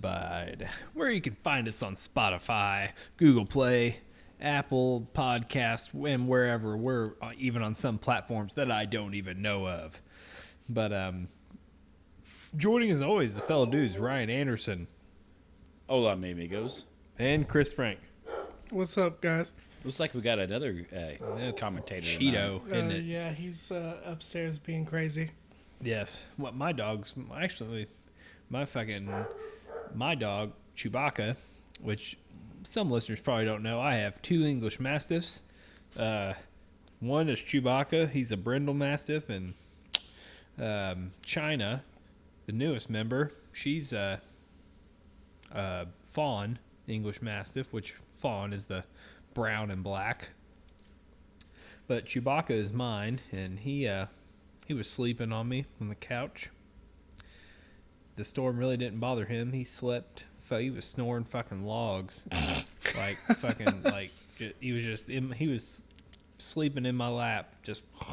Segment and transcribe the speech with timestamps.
[0.00, 4.00] Abide, where you can find us on Spotify, Google Play,
[4.42, 6.76] Apple Podcast, and wherever.
[6.76, 10.00] We're uh, even on some platforms that I don't even know of.
[10.68, 11.28] But um,
[12.58, 14.86] joining as always the fellow dudes Ryan Anderson
[15.88, 16.84] Hola, mi amigos.
[17.18, 17.98] and Chris Frank.
[18.70, 19.54] What's up, guys?
[19.82, 22.02] Looks like we got another uh, commentator.
[22.06, 23.04] Cheeto, Uh, isn't it?
[23.04, 25.30] yeah, he's uh, upstairs being crazy.
[25.80, 26.22] Yes.
[26.36, 27.86] What my dog's actually
[28.50, 29.08] my fucking
[29.94, 31.36] my dog Chewbacca,
[31.80, 32.16] which
[32.64, 33.80] some listeners probably don't know.
[33.80, 35.42] I have two English Mastiffs.
[35.96, 36.34] Uh,
[37.00, 38.10] one is Chewbacca.
[38.10, 39.54] He's a brindle Mastiff, and
[40.58, 41.82] um, China,
[42.46, 44.20] the newest member, she's a,
[45.52, 48.84] a fawn English Mastiff, which fawn is the
[49.34, 50.30] brown and black.
[51.86, 54.06] But Chewbacca is mine, and he uh,
[54.66, 56.50] he was sleeping on me on the couch.
[58.16, 59.52] The storm really didn't bother him.
[59.52, 60.24] He slept.
[60.44, 62.24] fu- He was snoring fucking logs,
[62.96, 65.82] like fucking like ju- he was just in, he was
[66.38, 67.52] sleeping in my lap.
[67.62, 67.82] Just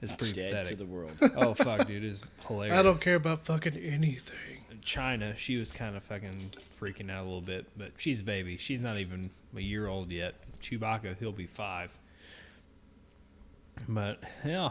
[0.00, 0.68] it's pretty Dead pathetic.
[0.70, 1.12] to the world.
[1.36, 2.78] oh fuck, dude, it's hilarious.
[2.78, 4.36] I don't care about fucking anything.
[4.82, 8.56] China, she was kind of fucking freaking out a little bit, but she's a baby.
[8.56, 10.34] She's not even a year old yet.
[10.62, 11.90] Chewbacca, he'll be five.
[13.88, 14.70] But yeah,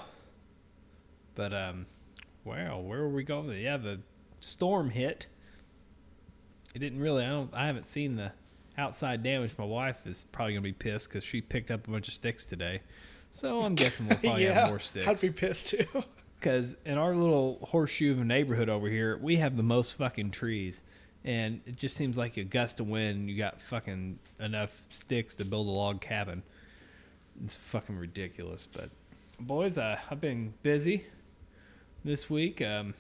[1.36, 1.86] but um,
[2.48, 3.50] wow, where were we going?
[3.60, 4.00] Yeah, the
[4.40, 5.28] storm hit.
[6.74, 7.24] It didn't really.
[7.24, 7.54] I don't.
[7.54, 8.32] I haven't seen the
[8.78, 9.52] outside damage.
[9.58, 12.46] My wife is probably gonna be pissed because she picked up a bunch of sticks
[12.46, 12.82] today.
[13.32, 15.08] So I'm guessing we'll probably yeah, have more sticks.
[15.08, 15.86] I'd be pissed too.
[16.40, 20.30] Because in our little horseshoe of a neighborhood over here, we have the most fucking
[20.30, 20.84] trees.
[21.26, 25.46] And it just seems like a gust of wind, you got fucking enough sticks to
[25.46, 26.44] build a log cabin.
[27.44, 28.68] It's fucking ridiculous.
[28.72, 28.92] But,
[29.40, 31.08] boys, uh, I've been busy
[32.08, 32.62] this week.
[32.62, 32.94] Um,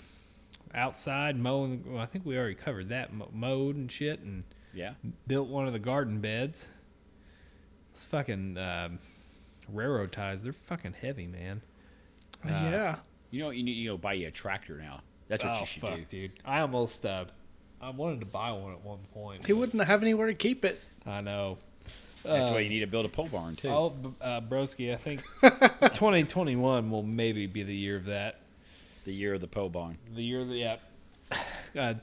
[0.73, 1.83] outside mowing.
[1.87, 3.09] Well, I think we already covered that.
[3.33, 4.19] Mowed and shit.
[4.19, 4.93] And Yeah.
[5.25, 6.69] built one of the garden beds.
[7.93, 8.99] It's fucking um,
[9.71, 10.43] railroad ties.
[10.43, 11.61] They're fucking heavy, man.
[12.45, 12.95] Uh, yeah.
[13.31, 13.57] You know, what?
[13.57, 15.01] you need to know buy you a tractor now.
[15.27, 16.05] That's what oh you should fuck, do.
[16.05, 16.31] dude!
[16.45, 17.25] I almost uh,
[17.81, 19.45] I wanted to buy one at one point.
[19.45, 20.79] He wouldn't have anywhere to keep it.
[21.05, 21.57] I know.
[22.23, 23.67] That's Uh, why you need to build a pole barn too.
[23.69, 28.39] Oh, b- uh, broski, I think 2021 will maybe be the year of that.
[29.07, 29.97] The year of the pole barn.
[30.13, 30.75] The year of the yeah.
[31.77, 31.93] Uh,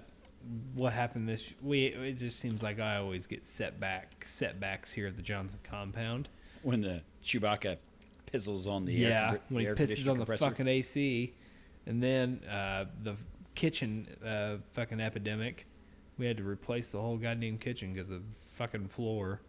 [0.75, 1.53] what happened this?
[1.61, 6.29] We it just seems like I always get setback setbacks here at the Johnson compound.
[6.63, 7.79] When the Chewbacca
[8.33, 11.35] pizzles on the yeah, air, when he air pisses conditioning on the fucking AC,
[11.87, 13.17] and then uh, the
[13.55, 15.67] kitchen uh, fucking epidemic.
[16.19, 18.23] We had to replace the whole goddamn kitchen because the
[18.57, 19.41] fucking floor.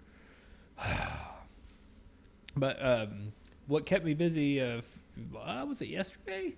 [2.57, 3.33] but um,
[3.67, 4.59] what kept me busy?
[4.59, 4.85] Uh, f-
[5.37, 6.55] uh, was it yesterday?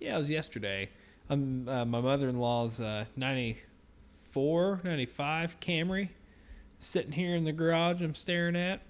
[0.00, 0.88] Yeah, it was yesterday.
[1.28, 6.08] Um, uh, my mother-in-law's uh, 94, 95 Camry
[6.78, 8.00] sitting here in the garage.
[8.00, 8.80] I'm staring at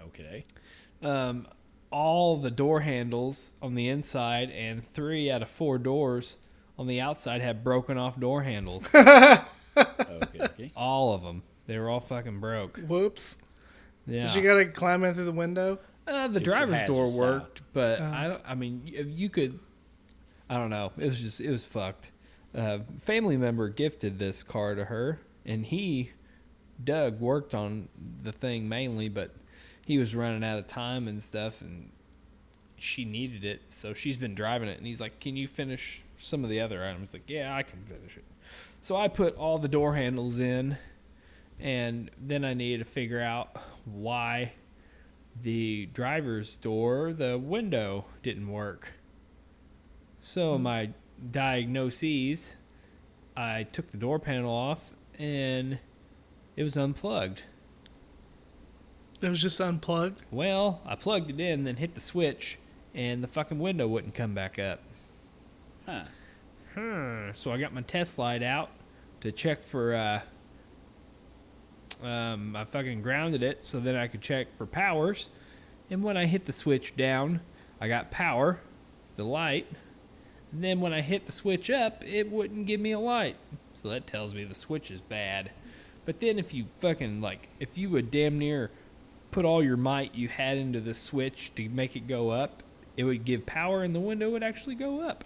[0.00, 0.44] Okay.
[1.02, 1.46] um,
[1.90, 6.38] all the door handles on the inside and three out of four doors
[6.78, 8.88] on the outside had broken off door handles.
[9.76, 10.38] Okay.
[10.40, 10.72] Okay.
[10.76, 11.42] all of them.
[11.66, 12.78] They were all fucking broke.
[12.86, 13.38] Whoops.
[14.06, 14.26] Yeah.
[14.26, 15.80] Did you gotta climb in through the window?
[16.06, 18.04] uh, the Dukes of driver's door Hazzard worked, but Oh.
[18.04, 18.42] I don't.
[18.46, 19.58] I mean, you, you could.
[20.48, 20.92] I don't know.
[20.98, 21.40] It was just.
[21.40, 22.10] It was fucked.
[22.54, 26.12] Uh, family member gifted this car to her, and he,
[26.82, 27.88] Doug, worked on
[28.22, 29.34] the thing mainly, but
[29.86, 31.90] he was running out of time and stuff, and
[32.76, 34.78] she needed it, so she's been driving it.
[34.78, 37.82] And he's like, "Can you finish some of the other items?" Like, "Yeah, I can
[37.84, 38.24] finish it."
[38.80, 40.76] So I put all the door handles in,
[41.58, 44.52] and then I needed to figure out why
[45.42, 48.92] the driver's door, the window didn't work.
[50.26, 50.88] So my
[51.32, 52.56] diagnoses,
[53.36, 54.80] I took the door panel off
[55.18, 55.78] and
[56.56, 57.42] it was unplugged.
[59.20, 60.22] It was just unplugged.
[60.30, 62.58] Well, I plugged it in, then hit the switch,
[62.94, 64.80] and the fucking window wouldn't come back up.
[65.84, 66.04] Huh.
[66.74, 67.28] Hmm.
[67.34, 68.70] So I got my test light out
[69.20, 69.94] to check for.
[69.94, 70.20] Uh,
[72.02, 75.28] um, I fucking grounded it so then I could check for powers,
[75.90, 77.40] and when I hit the switch down,
[77.78, 78.58] I got power,
[79.16, 79.66] the light,
[80.54, 83.34] and then when I hit the switch up, it wouldn't give me a light.
[83.74, 85.50] So that tells me the switch is bad.
[86.04, 88.70] But then if you fucking like, if you would damn near
[89.32, 92.62] put all your might you had into the switch to make it go up,
[92.96, 95.24] it would give power, and the window would actually go up.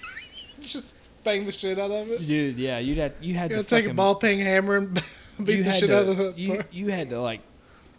[0.60, 2.26] Just bang the shit out of it.
[2.26, 4.94] Dude, yeah, you'd have you had You to take a ball peen hammer and
[5.44, 7.42] beat the had shit to, out of the you, you had to like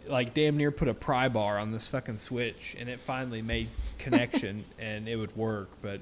[0.08, 3.68] like damn near put a pry bar on this fucking switch and it finally made
[3.98, 6.00] connection and it would work but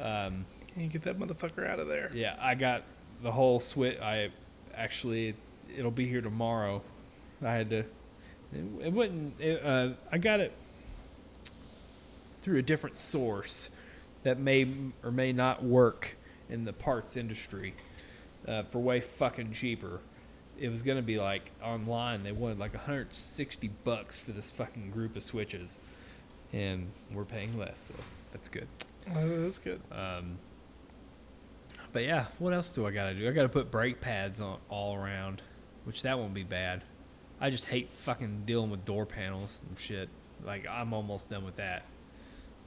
[0.00, 2.10] Um, Can you get that motherfucker out of there?
[2.14, 2.84] yeah, I got
[3.22, 3.98] the whole switch.
[4.00, 4.30] I
[4.74, 5.34] actually,
[5.76, 6.82] it'll be here tomorrow.
[7.42, 7.78] I had to.
[7.78, 9.40] It, it wouldn't.
[9.40, 10.52] It, uh, I got it
[12.42, 13.70] through a different source
[14.22, 14.66] that may
[15.02, 16.16] or may not work
[16.48, 17.74] in the parts industry
[18.46, 20.00] uh, for way fucking cheaper.
[20.58, 22.22] It was gonna be like online.
[22.22, 25.78] They wanted like 160 bucks for this fucking group of switches,
[26.52, 27.94] and we're paying less, so
[28.32, 28.68] that's good.
[29.14, 29.80] Oh, that's good.
[29.90, 30.38] Um,
[31.92, 33.28] but yeah, what else do I gotta do?
[33.28, 35.42] I gotta put brake pads on all around,
[35.84, 36.84] which that won't be bad.
[37.40, 40.08] I just hate fucking dealing with door panels and shit.
[40.44, 41.84] Like I'm almost done with that.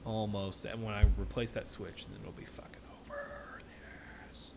[0.04, 0.64] Almost.
[0.64, 3.60] And when I replace that switch, then it'll be fucking over.
[4.28, 4.52] Yes.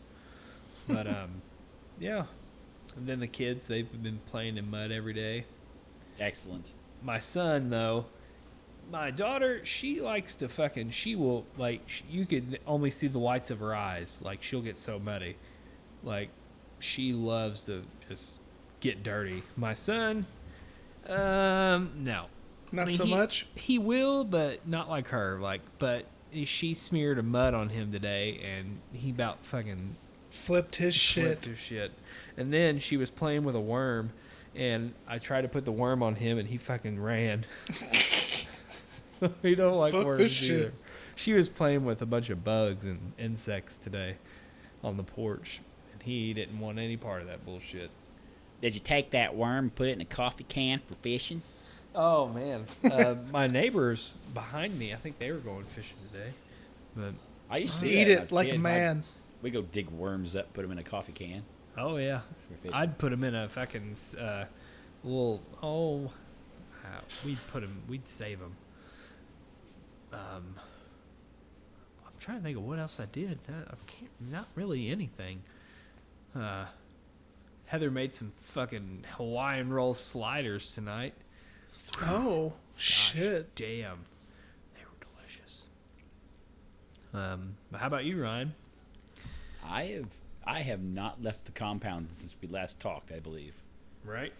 [0.88, 1.42] But um,
[2.00, 2.25] yeah.
[2.98, 5.46] And then the kids, they've been playing in mud every day
[6.19, 6.72] Excellent.
[7.04, 8.06] my son though
[8.92, 13.50] my daughter she likes to fucking she will like you could only see the whites
[13.52, 15.36] of her eyes like she'll get so muddy
[16.04, 16.30] like
[16.80, 18.34] she loves to just
[18.80, 20.26] get dirty my son
[21.08, 22.26] um no
[22.72, 23.48] Not I mean, so he- much.
[23.56, 26.06] he will but not like her like but
[26.46, 29.96] she smeared a mud on him today and he about fucking
[30.30, 31.46] Flipped his flipped shit.
[31.46, 31.92] his shit.
[32.36, 34.12] And then she was playing with a worm,
[34.54, 37.46] and I tried to put the worm on him, and he fucking ran.
[39.42, 40.60] he don't like Fuck worms this shit.
[40.60, 40.74] either.
[41.16, 44.18] She was playing with a bunch of bugs and insects today
[44.83, 45.62] on the porch,
[45.94, 47.89] and he didn't want any part of that bullshit.
[48.62, 51.42] Did you take that worm and put it in a coffee can for fishing?
[51.94, 56.31] Oh man, uh, my neighbors behind me, I think they were going fishing today,
[56.95, 57.13] but
[57.50, 58.60] I used to Eat do that when I it like a kid.
[58.62, 59.04] My- man.
[59.42, 61.44] We go dig worms up, put them in a coffee can
[61.77, 62.22] oh yeah.
[62.74, 64.45] I'd put them in a fucking uh,
[65.04, 65.42] little.
[65.62, 66.12] Oh,
[66.83, 67.81] uh, we'd put them.
[67.88, 68.56] We'd save him.
[70.15, 70.56] Um,
[72.06, 73.38] I'm trying to think of what else I did.
[73.50, 74.12] I, I can't.
[74.31, 75.41] Not really anything.
[76.35, 76.65] Uh,
[77.65, 81.13] Heather made some fucking Hawaiian roll sliders tonight.
[82.03, 83.56] Oh Gosh, shit!
[83.56, 84.00] Damn,
[84.75, 85.67] they were delicious.
[87.13, 88.53] Um, but how about you, Ryan?
[89.67, 90.07] I have
[90.45, 93.12] I have not left the compound since we last talked.
[93.12, 93.56] I believe
[94.03, 94.31] Right.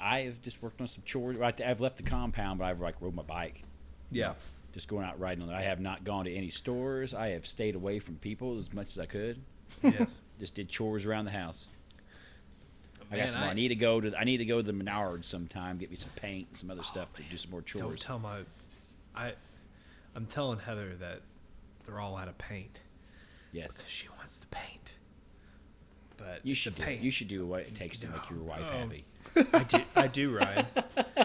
[0.00, 1.40] I have just worked on some chores.
[1.40, 3.62] I- I've left the compound, but I've like rode my bike,
[4.10, 4.34] Yeah.
[4.72, 5.54] Just going out riding on it.
[5.54, 7.14] I have not gone to any stores.
[7.14, 9.40] I have stayed away from people as much as I could.
[9.82, 10.20] yes.
[10.40, 11.68] Just did chores around the house.
[13.10, 13.42] I Man, got some.
[13.42, 14.12] I, need to go to.
[14.18, 15.78] I need to go to the Menards sometime.
[15.78, 17.80] Get me some paint, and some other stuff to do some more chores.
[17.80, 18.04] Don't chores.
[18.04, 18.40] tell my,
[19.14, 19.32] I,
[20.16, 21.20] I'm telling Heather that
[21.84, 22.80] they're all out of paint
[23.52, 24.92] yes, because she wants to paint.
[26.16, 26.74] But you should.
[26.74, 27.02] Do, paint.
[27.02, 28.78] you should do what it takes to make your wife Oh.
[28.78, 29.04] happy.
[29.52, 29.78] I do.
[29.96, 30.66] I do, Ryan.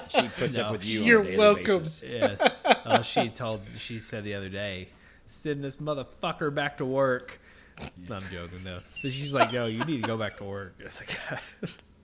[0.10, 0.64] She puts No.
[0.64, 1.04] up with you.
[1.04, 1.80] You're on a daily welcome.
[1.80, 2.04] Basis.
[2.10, 2.57] yes.
[2.86, 3.62] Uh, she told.
[3.78, 4.90] She said the other day,
[5.26, 7.40] send this motherfucker back to work.
[7.80, 8.80] I'm joking though.
[9.02, 10.74] But she's like, no, you need to go back to work.
[10.80, 11.40] It's like,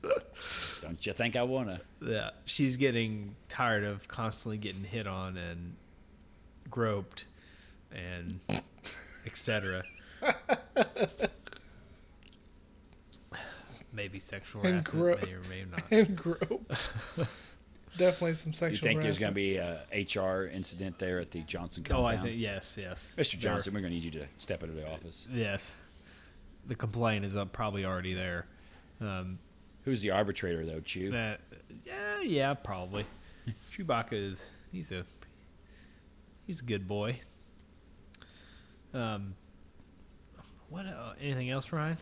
[0.81, 1.79] Don't you think I wanna?
[2.01, 2.31] yeah.
[2.45, 5.75] She's getting tired of constantly getting hit on and
[6.69, 7.25] groped
[7.93, 8.39] and
[9.25, 9.83] etc.
[13.93, 15.83] Maybe sexual And harassment gro- may or may not.
[15.91, 16.91] And groped.
[17.97, 18.75] Definitely some Do sexual.
[18.75, 22.03] you think there's going to be a HR incident there at the Johnson compound?
[22.05, 22.07] Oh.
[22.07, 23.13] I think yes, yes.
[23.17, 23.31] Mr.
[23.33, 25.27] There- Johnson, we're going to need you to step into the office.
[25.31, 25.73] Yes.
[26.67, 28.47] The complaint is uh, probably already there.
[29.01, 29.37] Um,
[29.83, 31.11] Who's the arbitrator, though, Chew?
[31.11, 31.41] that,
[31.85, 33.05] yeah, yeah, probably.
[33.71, 35.03] Chewbacca is he's a
[36.47, 37.19] he's a good boy.
[38.93, 39.35] Um,
[40.69, 40.85] what?
[40.85, 41.97] Uh, anything else, Ryan?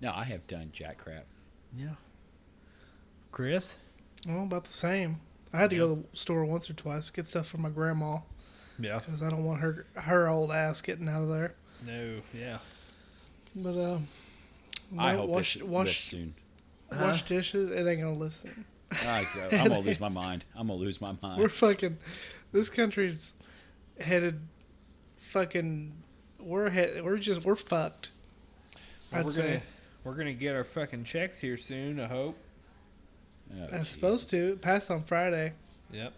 [0.00, 1.26] No, I have done jack crap.
[1.76, 1.88] Yeah.
[3.32, 3.76] Chris?
[4.28, 5.20] Well, about the same.
[5.52, 5.80] I had to Yeah.
[5.80, 8.18] go to the store once or twice to get stuff for my grandma
[8.78, 8.98] Yeah.
[8.98, 11.54] because I don't want her her old ass getting out of there.
[11.86, 12.20] No.
[12.34, 12.58] Yeah.
[13.56, 13.98] But uh,
[14.98, 16.34] I no, hope wash this lifts wash soon.
[16.92, 17.70] wash dishes.
[17.70, 18.64] It ain't gonna listen.
[18.90, 20.44] I, am going to lose my mind.
[20.56, 21.40] I'm going to lose my mind.
[21.40, 21.98] We're fucking.
[22.52, 23.34] This country's
[24.00, 24.40] headed.
[25.18, 25.92] Fucking.
[26.40, 27.04] We're head.
[27.04, 27.44] We're just.
[27.44, 28.10] We're fucked.
[29.12, 29.42] Well, I'd we're say.
[29.42, 29.62] gonna
[30.04, 32.00] we're gonna get our fucking checks here soon.
[32.00, 32.38] I hope.
[33.52, 33.88] Oh, I'm Jesus.
[33.90, 34.52] supposed to.
[34.52, 35.52] It passed on Friday.
[35.92, 36.12] Yep.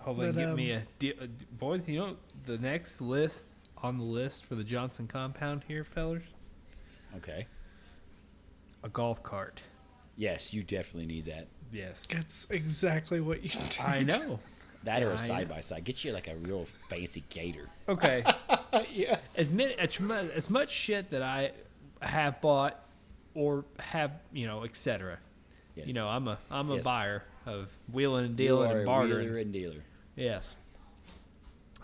[0.00, 1.26] Hope they But, get me um, a de- uh,
[1.58, 1.88] boys.
[1.88, 3.48] You know the next list
[3.82, 6.22] on the list for the Johnson compound here, fellers.
[7.16, 7.46] Okay.
[8.84, 9.62] A golf cart.
[10.16, 11.46] Yes, you definitely need that.
[11.72, 12.06] Yes.
[12.10, 13.82] That's exactly what you do.
[13.84, 14.38] I know.
[14.84, 15.16] That or I a know.
[15.16, 15.84] side by side.
[15.84, 17.68] Get you like a real fancy gator.
[17.88, 18.24] Okay.
[18.92, 19.34] yes.
[19.36, 21.50] as many as, mu- as much shit that I
[22.00, 22.80] have bought
[23.36, 25.18] or have you know etc.
[25.76, 25.86] Yes.
[25.86, 26.84] You know I'm a I'm a Yes.
[26.84, 29.26] buyer of wheeling and You dealing are and a bartering.
[29.26, 29.84] wheeler and dealer.
[30.16, 30.56] Yes.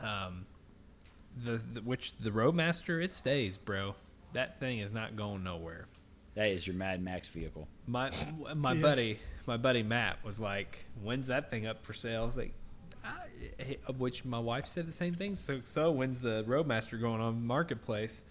[0.01, 0.47] Um,
[1.45, 3.95] the, the which the Roadmaster it stays, bro.
[4.33, 5.87] That thing is not going nowhere.
[6.35, 7.69] That is your Mad Max vehicle.
[7.87, 8.11] My
[8.57, 8.83] my Yes.
[8.83, 12.55] buddy my buddy Matt was like, "When's that thing up for sale?" I was like,
[13.05, 15.35] I, of which my wife said the same thing.
[15.35, 18.25] So so when's the Roadmaster going on Marketplace?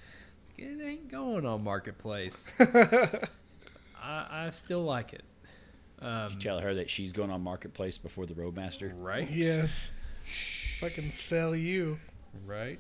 [0.62, 2.52] It ain't going on Marketplace.
[2.60, 3.18] I,
[4.04, 5.24] I still like it.
[6.02, 8.94] Um, You tell her that she's going on Marketplace before the Roadmaster.
[8.96, 9.30] right?
[9.30, 9.92] Yes.
[10.80, 11.98] Fucking sell you.
[12.46, 12.80] Right.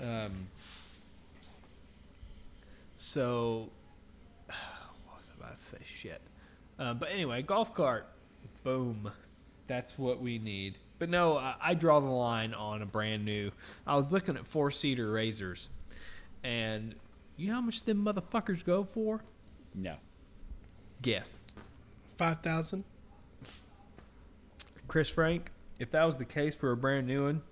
[0.00, 0.30] Um.
[2.96, 3.68] So,
[4.46, 5.78] what was I about to say?
[5.84, 6.20] Shit.
[6.78, 8.06] Um, but anyway, golf cart.
[8.62, 9.10] Boom.
[9.66, 10.78] That's what we need.
[10.98, 13.50] But no, I, I draw the line on a brand new.
[13.86, 15.68] I was looking at four seater razors,
[16.44, 16.94] and
[17.36, 19.20] you know how much them motherfuckers go for?
[19.74, 19.96] No.
[21.02, 21.40] Guess.
[22.16, 22.84] Five thousand.
[24.88, 27.42] Chris Frank, if that was the case for a brand new one,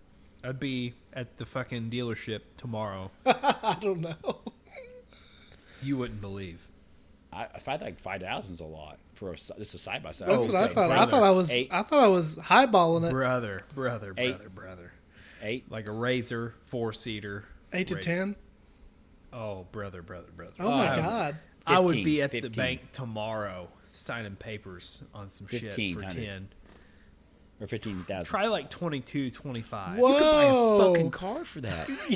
[0.45, 3.11] I'd be at the fucking dealership tomorrow.
[3.27, 4.41] I don't know.
[5.83, 6.61] You wouldn't believe.
[7.33, 10.29] I, I find like five thousand's a lot for a, just a side by side.
[10.29, 10.91] That's oh, what I thought.
[10.91, 11.51] I thought I was.
[11.51, 13.11] Eight, I thought I was highballing it.
[13.11, 14.33] Brother, brother, Eight.
[14.37, 14.93] brother, brother.
[15.43, 15.71] eight.
[15.71, 17.45] Like a razor, four seater.
[17.73, 18.37] Eight to Ra- ten.
[19.33, 20.53] Oh, brother, brother, brother.
[20.59, 21.37] Oh my Uh, god.
[21.67, 26.27] I would 15, be at the bank tomorrow signing papers on some shit for honey.
[26.27, 26.49] 10.
[27.61, 28.25] or fifteen thousand.
[28.25, 29.99] Try like 22, 25.
[29.99, 30.09] Whoa.
[30.09, 31.89] You could buy a fucking car for that.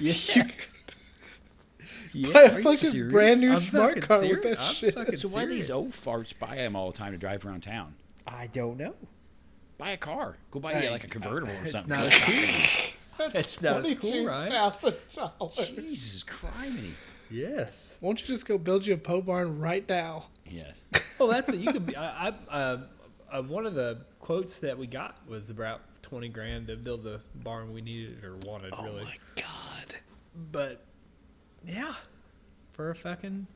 [0.00, 0.46] Yeah.
[2.12, 3.12] You buy a Are you fucking serious?
[3.12, 4.58] brand new I'm smart fucking car with serious.
[4.58, 4.94] that I'm shit.
[4.94, 5.70] fucking so why do these serious.
[5.70, 7.94] old farts buy them all the time to drive around town?
[8.26, 8.94] I don't know.
[9.78, 10.36] Buy a car.
[10.50, 11.96] Go buy Hey, yeah, like a convertible or It's something.
[11.96, 12.89] not as
[13.20, 13.40] cool.
[13.40, 14.50] It's not as cool, right?
[14.50, 15.68] thousand dollars.
[15.70, 16.92] Jesus criminy.
[17.30, 17.96] Yes.
[18.00, 20.26] Won't you just go build you a pole barn right now?
[20.44, 20.80] Yes.
[21.18, 21.60] Well, that's it.
[21.60, 21.94] You could be.
[21.96, 22.80] I, I uh,
[23.30, 27.20] uh, one of the quotes that we got was about 20 grand to build the
[27.36, 29.06] barn we needed or wanted, really.
[29.36, 29.94] god.
[30.50, 30.82] But
[31.64, 31.94] yeah,
[32.72, 33.46] for a fucking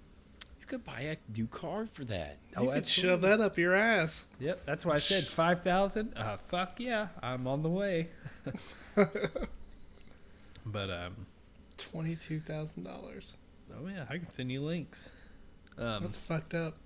[0.60, 2.38] You could buy a new car for that.
[2.60, 4.28] You could shove that up your ass.
[4.38, 6.12] Yep, that's why I said five thousand.
[6.16, 8.10] Uh, fuck yeah, I'm on the way.
[10.66, 11.26] but um,
[11.76, 13.36] Twenty-two thousand dollars.
[13.76, 15.10] oh yeah, I can send you links.
[15.78, 16.76] Um, That's fucked up.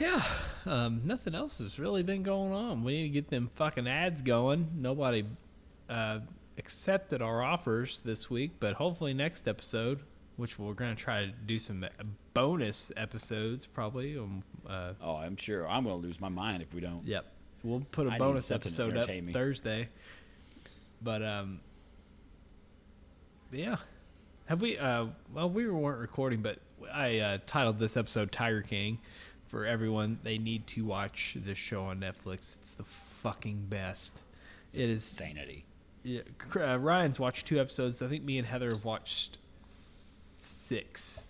[0.00, 0.22] yeah,
[0.66, 2.82] um, nothing else has really been going on.
[2.84, 4.68] We need to get them fucking ads going.
[4.76, 5.24] Nobody
[5.88, 6.20] uh,
[6.58, 10.00] accepted our offers this week, but hopefully next episode,
[10.36, 11.88] which we're gonna try to do some uh,
[12.34, 14.16] bonus episodes probably.
[14.18, 17.04] Um, uh, Oh, I'm sure I'm going to lose my mind if we don't.
[17.06, 17.24] Yep.
[17.64, 19.32] We'll put a I bonus episode up me.
[19.32, 19.88] Thursday.
[21.02, 21.60] But um
[23.52, 23.76] yeah.
[24.46, 26.58] Have we uh well we weren't recording but
[26.92, 28.98] I uh titled this episode Tiger King
[29.48, 32.56] for everyone they need to watch this show on Netflix.
[32.58, 34.22] It's the fucking best.
[34.72, 35.64] It It's is insanity.
[36.04, 36.20] yeah,
[36.56, 38.02] uh, Ryan's watched two episodes.
[38.02, 39.38] I think me and Heather have watched
[40.38, 41.24] six.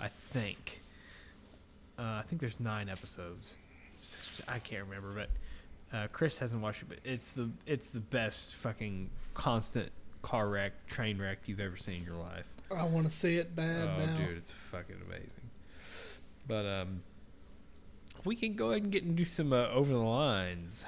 [0.00, 0.82] I think.
[1.98, 3.54] Uh, I think there's nine episodes.
[4.46, 5.30] I can't remember, but
[5.92, 6.88] uh, Chris hasn't watched it.
[6.88, 9.90] But it's the it's the best fucking constant
[10.22, 12.46] car wreck, train wreck you've ever seen in your life.
[12.76, 14.16] I want to see it bad oh, now.
[14.16, 15.50] dude, it's fucking amazing.
[16.48, 17.02] But um,
[18.24, 20.84] we can go ahead and get into some uh, over the lines.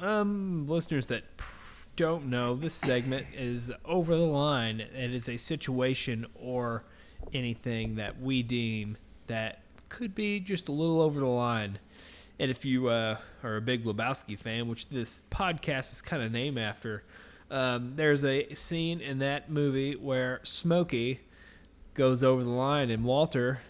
[0.00, 1.24] Um, listeners that
[1.96, 4.80] don't know, this segment is over the line.
[4.80, 6.84] It is a situation or
[7.34, 11.78] anything that we deem that could be just a little over the line.
[12.40, 16.32] And if you uh, are a big Lebowski fan, which this podcast is kind of
[16.32, 17.04] named after,
[17.50, 21.20] um, there's a scene in that movie where Smokey
[21.92, 23.60] goes over the line and Walter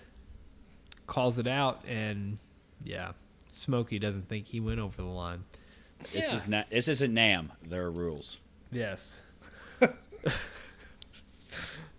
[1.09, 2.39] calls it out, and
[2.85, 3.11] yeah,
[3.51, 5.43] Smokey doesn't think he went over the line.
[6.13, 6.37] This Yeah.
[6.37, 6.71] is not.
[6.71, 7.51] This isn't Nam.
[7.69, 8.39] There are rules.
[8.71, 9.21] Yes.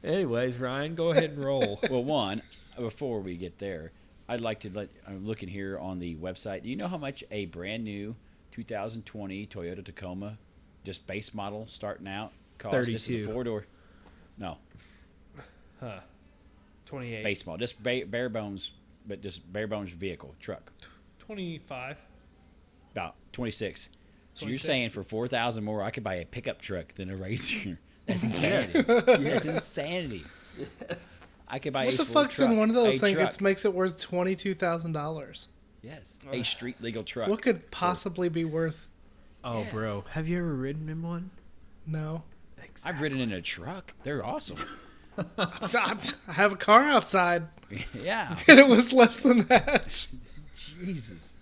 [0.03, 1.79] Anyways, Ryan, go ahead and roll.
[1.89, 2.41] well, one
[2.79, 3.91] before we get there,
[4.31, 4.89] I'd like to let.
[5.07, 6.63] I'm looking here on the website.
[6.63, 8.15] Do you know how much a brand new
[8.53, 10.37] 2020 Toyota Tacoma,
[10.85, 12.87] just base model starting out, costs?
[12.87, 13.29] This is 32.
[13.29, 13.65] a four door.
[14.37, 14.57] No,
[15.81, 15.99] Huh.
[16.85, 17.23] 28.
[17.23, 18.71] base model, just ba- bare bones,
[19.05, 20.71] but just bare bones vehicle truck.
[21.19, 21.97] 25.
[22.93, 23.89] About 26.
[24.33, 27.17] So you're saying for four thousand more, I could buy a pickup truck than a
[27.17, 27.77] Razor?
[28.07, 28.75] That's Yes.
[28.75, 29.21] insanity.
[29.27, 30.23] That's insanity.
[31.53, 33.29] I could buy What a the full fuck's in one of those things truck.
[33.31, 35.49] that makes it worth twenty-two thousand dollars?
[35.83, 37.27] Yes, a street legal truck.
[37.27, 38.87] What could possibly be worth?
[39.43, 39.71] Oh, Yes.
[39.73, 40.03] bro.
[40.11, 41.31] Have you ever ridden in one?
[41.85, 42.23] No,
[42.85, 43.93] I've ridden in a truck.
[44.03, 44.57] They're awesome.
[45.17, 45.25] I
[46.27, 47.47] I have a car outside,
[47.93, 48.37] yeah.
[48.47, 50.07] and it was less than that.
[50.55, 51.35] Jesus.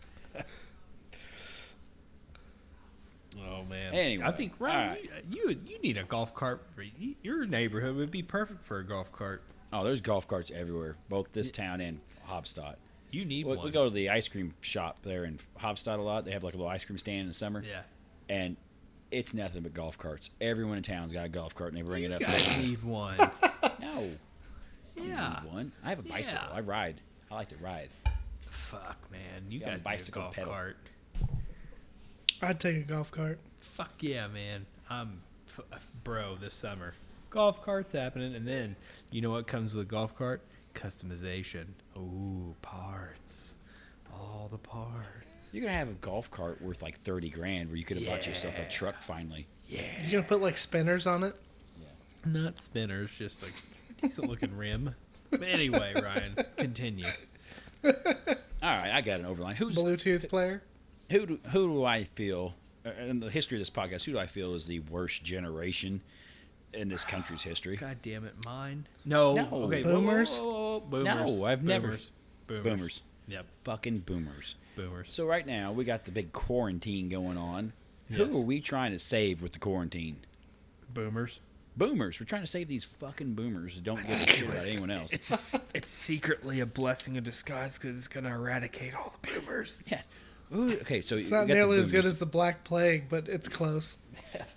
[3.38, 3.92] Oh, man.
[3.92, 3.94] man.
[3.94, 5.10] Anyway, I think Ryan, right.
[5.30, 6.66] you you need a golf cart.
[7.22, 9.42] Your neighborhood would be perfect for a golf cart.
[9.72, 12.76] Oh, there's golf carts everywhere, both this town and Haubstadt.
[13.12, 13.66] You need We, one.
[13.66, 16.26] we go to the ice cream shop there in Haubstadt a lot.
[16.26, 17.82] They have like a little ice cream stand in the summer, Yeah.
[18.30, 18.56] and
[19.12, 20.30] it's nothing but golf carts.
[20.42, 22.22] Everyone in town's got a golf cart, and they bring you it up.
[22.22, 23.18] guys need one.
[23.18, 23.28] No,
[24.98, 25.40] I yeah.
[25.44, 25.72] need one.
[25.84, 26.48] I have a bicycle.
[26.50, 26.56] Yeah.
[26.58, 27.02] I ride.
[27.32, 27.90] I like to ride.
[28.50, 29.46] Fuck, man.
[29.50, 30.52] You You have a guys bicycle need a golf pedal.
[30.54, 30.78] cart.
[32.42, 33.40] I'd take a golf cart.
[33.60, 34.66] Fuck yeah, man.
[34.90, 35.22] I'm,
[35.72, 36.94] f- bro, this summer.
[37.30, 38.36] Golf cart's happening.
[38.36, 38.76] And then,
[39.12, 40.42] you know what comes with a golf cart?
[40.74, 41.66] Customization.
[41.98, 43.58] Ooh, parts.
[44.14, 45.50] All the parts.
[45.54, 48.26] You're gonna have a golf cart worth like thirty grand, where you could have bought
[48.28, 48.70] yourself a Yeah.
[48.70, 49.48] truck finally.
[49.68, 49.82] Yeah.
[50.06, 51.38] You gonna put like spinners on it?
[51.80, 51.86] Yeah.
[52.32, 53.48] Not spinners, just a
[54.02, 54.94] decent looking rim.
[55.32, 57.06] But anyway, Ryan, continue.
[57.84, 57.92] All
[58.62, 59.56] right, I got an overline.
[59.56, 60.64] Who's Bluetooth player?
[61.12, 61.26] who?
[61.26, 62.56] Do, who do I feel
[62.86, 64.04] uh, in the history of this podcast?
[64.06, 66.02] Who do I feel is the worst generation
[66.74, 67.76] in this country's history?
[67.78, 68.88] God damn it, mine.
[69.06, 69.34] No.
[69.36, 69.42] No.
[69.66, 69.84] Okay.
[69.84, 70.40] whoa, whoa, Boomers?
[70.40, 71.40] whoa, whoa, Boomers.
[71.40, 72.12] No, I've never- Boomers.
[72.48, 72.64] Boomers.
[72.64, 73.02] Boomers.
[73.28, 73.46] Yep.
[73.64, 74.56] Fucking boomers.
[74.76, 75.10] Boomers.
[75.12, 77.74] So right now we got the big quarantine going on.
[78.10, 78.20] Yes.
[78.34, 80.18] Who are we trying to save with the quarantine?
[80.94, 81.40] Boomers.
[81.78, 82.20] Boomers.
[82.20, 85.12] We're trying to save these fucking boomers who don't give a shit about anyone else.
[85.14, 89.78] It's it's secretly a blessing in disguise because it's gonna eradicate all the boomers.
[89.86, 90.10] Yes.
[90.54, 92.14] Ooh, okay, so It's you not got the nearly as good boomers.
[92.14, 93.98] as the Black Plague, but it's close.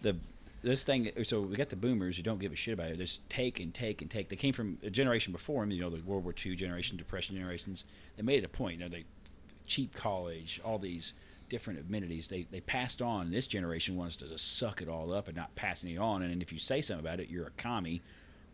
[0.00, 0.16] the
[0.62, 1.10] this thing.
[1.24, 2.98] So we got the boomers who don't give a shit about it.
[2.98, 4.28] They just take and take and take.
[4.28, 5.70] They came from a generation before them.
[5.70, 7.84] You know, the World War II generation, Depression generations.
[8.16, 8.78] They made it a point.
[8.78, 9.04] You know, they
[9.66, 11.12] cheap college, all these
[11.48, 12.28] different amenities.
[12.28, 13.30] They they passed on.
[13.30, 16.22] This generation wants to just suck it all up and not passing it on.
[16.22, 18.02] And if you say something about it, you're a commie.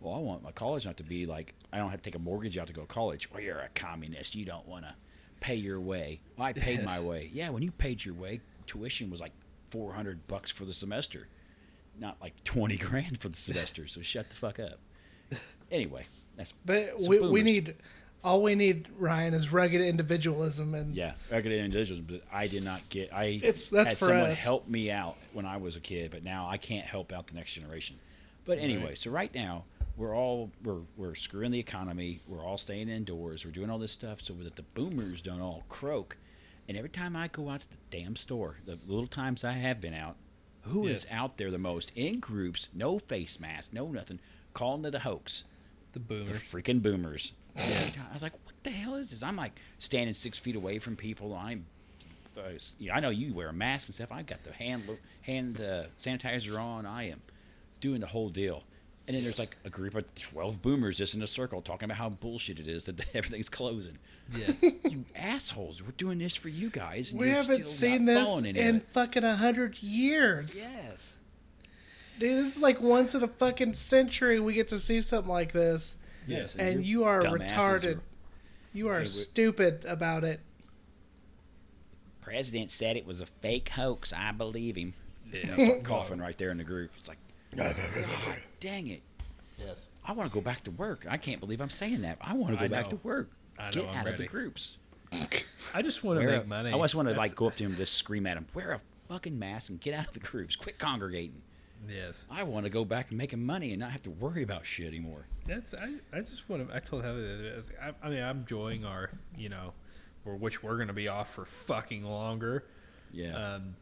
[0.01, 2.23] Well, I want my college not to be like I don't have to take a
[2.23, 3.31] mortgage out to go to college.
[3.31, 4.35] Well, you're a communist.
[4.35, 4.95] You don't want to
[5.41, 6.21] pay your way.
[6.37, 7.31] Well, I paid my way.
[7.33, 9.33] Yeah, when you paid your way, tuition was like
[9.71, 11.29] four hundred bucks for the semester,
[12.01, 13.87] not like twenty grand for the semester.
[13.87, 14.79] So shut the fuck up.
[15.71, 16.07] Anyway,
[16.37, 17.75] that's But we, we need
[18.25, 22.07] all we need, Ryan, is rugged individualism and yeah, rugged individualism.
[22.09, 23.13] But I did not get.
[23.13, 24.41] I It's- that's had for someone us.
[24.43, 27.35] help me out when I was a kid, but now I can't help out the
[27.35, 27.97] next generation.
[28.45, 28.99] But anyway, Right.
[28.99, 29.65] so right now
[29.97, 32.21] we're all we're we're screwing the economy.
[32.27, 33.45] We're all staying indoors.
[33.45, 36.17] We're doing all this stuff so that the boomers don't all croak.
[36.67, 39.81] And every time I go out to the damn store, the little times I have
[39.81, 40.17] been out,
[40.69, 41.23] who is Yeah.
[41.23, 44.19] out there the most in groups, no face mask, no nothing,
[44.55, 45.45] calling it a hoax?
[45.93, 46.41] The boomers.
[46.41, 47.33] The freaking boomers.
[47.57, 49.23] I was like, what the hell is this?
[49.23, 51.35] I'm like standing six feet away from people.
[51.35, 51.67] I'm,
[52.37, 52.43] uh,
[52.79, 54.13] you know, I know you wear a mask and stuff.
[54.13, 54.85] I've got the hand
[55.23, 56.87] hand uh, sanitizer on.
[56.87, 57.21] I am
[57.81, 58.63] doing the whole deal.
[59.09, 61.97] And then there's like a group of 12 boomers just in a circle talking about
[61.97, 63.97] how bullshit it is that everything's closing.
[64.37, 64.63] Yes.
[64.63, 67.11] You assholes, we're doing this for you guys.
[67.13, 68.87] And we you're haven't still seen this following any of in it.
[68.93, 70.69] fucking a hundred years.
[70.71, 71.17] Yes.
[72.21, 75.53] Dude, this is like once in a fucking century we get to see something like
[75.53, 75.97] this.
[76.27, 76.55] Yes.
[76.57, 77.97] And you're you are retarded.
[77.97, 78.03] or-
[78.75, 80.41] You are Hey, stupid about it.
[82.21, 84.13] President said it was a fake hoax.
[84.13, 84.95] I believe him.
[85.33, 85.55] Yeah.
[85.57, 86.91] I start coughing right there in the group.
[86.99, 87.19] It's like,
[87.59, 87.77] God
[88.61, 89.03] dang it.
[89.59, 89.87] yes.
[90.05, 91.07] I want to go back to work.
[91.09, 92.19] I can't believe I'm saying that.
[92.21, 92.97] I want to go I back know.
[92.97, 93.31] to work.
[93.59, 94.79] I know, Get I'm out of the groups.
[95.75, 96.73] I just want to Wear make a- money.
[96.73, 98.47] I just want to That's- like go up to him, and just scream at him,
[98.55, 100.55] "Wear a fucking mask and get out of the groups.
[100.57, 101.43] Quit congregating."
[101.89, 102.15] Yes.
[102.31, 104.87] I want to go back and making money and not have to worry about shit
[104.89, 105.27] anymore.
[105.47, 105.95] That's I.
[106.13, 106.75] I just want to.
[106.75, 107.53] I told Heather the other day.
[107.53, 109.73] I, was like, I, I mean, I'm enjoying our, you know,
[110.25, 112.65] or which we're gonna be off for fucking longer.
[113.13, 113.35] Yeah.
[113.37, 113.77] Um,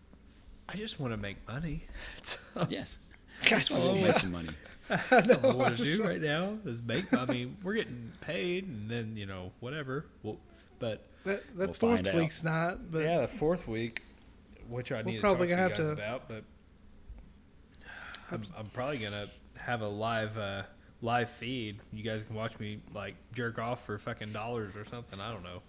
[0.69, 1.85] I just want to make money.
[2.69, 2.99] yes.
[3.43, 4.49] That's That's why we what- make some money.
[5.11, 7.13] That's all I want to do right now is make.
[7.13, 10.07] I mean, we're getting paid, and then you know whatever.
[10.23, 10.37] Well,
[10.79, 12.15] but That, that We'll fourth find out.
[12.15, 14.03] week's not, but yeah, the fourth week,
[14.69, 16.45] which I We'll need probably to talk gonna you have guys to- about, but
[18.31, 19.27] I'm, I'm probably gonna
[19.59, 20.63] have a live uh,
[21.03, 21.81] live feed.
[21.93, 25.21] You guys can watch me like jerk off for fucking dollars or something.
[25.21, 25.63] I don't know.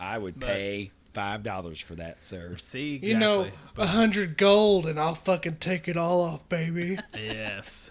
[0.00, 2.56] I would But- pay five dollars for that, sir.
[2.58, 3.08] See, exactly.
[3.08, 6.98] you know, a but- hundred gold and I'll fucking take it all off, baby.
[7.14, 7.90] yes,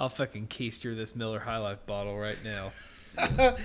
[0.00, 2.72] I'll fucking keister this Miller High Life bottle right now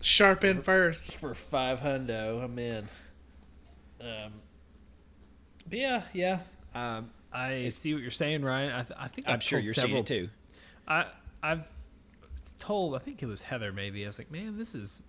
[0.00, 1.12] Sharp in first.
[1.14, 2.42] for five hundo.
[2.42, 2.88] I'm in.
[4.00, 4.32] Um,
[5.68, 6.38] but yeah, yeah.
[6.76, 8.70] Um, I see what you're saying, Ryan.
[8.72, 10.30] I, th- I think I'm I've sure you're several seeing it too.
[10.86, 11.06] I
[11.42, 11.66] I've
[12.58, 15.02] told I think it was Heather maybe I was like man this is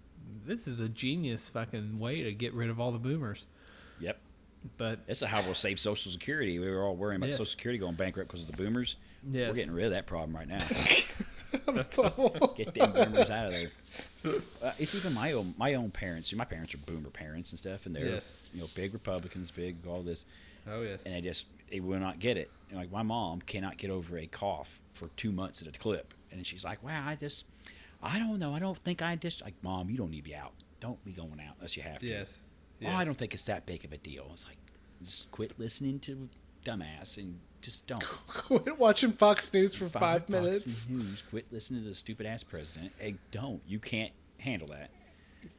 [0.46, 3.46] this is a genius fucking way to get rid of all the boomers
[4.00, 4.18] Yep.
[4.78, 6.60] but This is how we'll save Social Security.
[6.60, 7.38] We were all worrying about Yes.
[7.38, 8.96] Social Security going bankrupt because of the boomers.
[9.30, 9.50] Yes.
[9.50, 10.58] We're getting rid of that problem right now.
[12.56, 13.70] Get them boomers out of there.
[14.62, 16.34] Uh, it's even my own my own parents.
[16.34, 18.34] My parents are boomer parents and stuff, and they're Yes.
[18.54, 20.26] you know big Republicans, big all this,
[20.68, 21.04] Oh yes.
[21.06, 22.50] and they just they will not get it.
[22.70, 26.14] And, like my mom cannot get over a cough for two months at a clip,
[26.32, 27.46] and she's like, "Wow, I just,
[28.06, 28.54] I don't know.
[28.54, 29.90] I don't think I just like mom.
[29.90, 30.54] You don't need to be out.
[30.80, 32.06] Don't be going out unless you have to.
[32.06, 32.38] Yes.
[32.86, 34.28] Oh, I don't think it's that big of a deal.
[34.34, 34.58] It's like,
[35.04, 36.30] just quit listening to
[36.66, 38.04] dumbass and just don't.
[38.28, 40.88] Quit watching Fox News for five Fox minutes.
[40.90, 42.92] News, quit listening to the stupid ass president.
[43.00, 43.62] Hey, don't.
[43.68, 44.92] You can't handle that.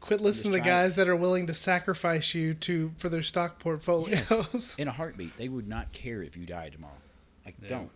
[0.01, 0.65] Quit listening to it.
[0.65, 4.77] guys that are willing to sacrifice you to for their stock portfolios.
[4.79, 6.95] In a heartbeat, they would not care if you died tomorrow.
[7.45, 7.69] Like, No.
[7.69, 7.91] don't,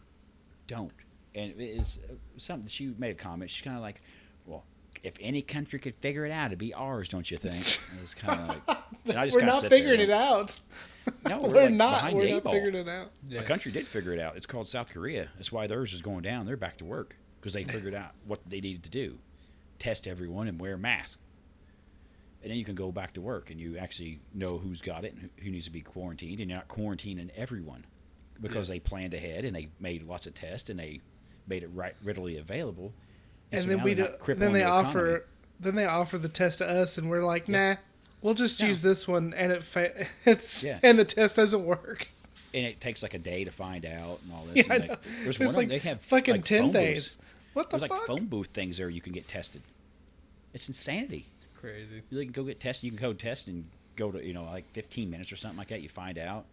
[0.67, 0.93] don't.
[1.35, 2.69] And it is uh, something.
[2.69, 3.51] She made a comment.
[3.51, 4.03] She's kind of like,
[5.03, 7.55] if any country could figure it out, it'd be ours, don't you think?
[7.93, 10.59] And it's kind of like, and I just we're not sit there figuring it out.
[11.29, 12.13] No, we're like not.
[12.13, 12.53] We're the not ball.
[12.53, 13.11] figuring it out.
[13.27, 13.41] Yeah.
[13.41, 14.37] A country did figure it out.
[14.37, 15.29] It's called South Korea.
[15.37, 16.45] That's why theirs is going down.
[16.47, 19.19] They're back to work because they figured out what they needed to do:
[19.79, 21.19] test everyone and wear a mask.
[22.43, 25.13] And then you can go back to work and you actually know who's got it
[25.15, 27.87] and who- who needs to be quarantined, and you're not quarantining everyone
[28.41, 28.75] because Yes.
[28.77, 31.01] they planned ahead and they made lots of tests and they
[31.47, 32.93] made it right readily available.
[33.53, 35.25] And so then we do, then they the offer economy.
[35.61, 37.77] then they offer the test to us, and we're like, nah,
[38.23, 38.69] we'll just No.
[38.69, 40.79] use this one, and it fa- it's Yeah.
[40.83, 42.09] and the test doesn't work.
[42.55, 44.67] and it takes like a day to find out and all this.
[44.67, 47.17] Yeah, and like, there's It's one like they have fucking like ten days.
[47.17, 47.19] booths.
[47.55, 49.63] What the There's like phone booth things there you can get tested.
[50.55, 51.27] It's insanity.
[51.61, 52.03] Crazy.
[52.11, 52.85] You can go get tested.
[52.85, 53.65] You can go test and
[53.97, 55.83] go to you know like 15 minutes or something like that.
[55.83, 56.45] You find out,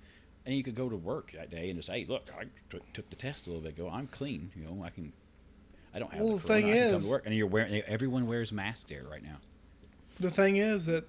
[0.46, 3.10] and you could go to work that day and just hey, look, I took, took
[3.10, 3.90] the test a little bit ago.
[3.90, 4.52] I'm clean.
[4.56, 5.14] You know, I can.
[5.98, 7.48] I don't have Well, the, the thing I can come is- to work, and you're
[7.48, 7.82] wearing.
[7.88, 9.38] Everyone wears masks there right now.
[10.20, 11.06] The thing is that,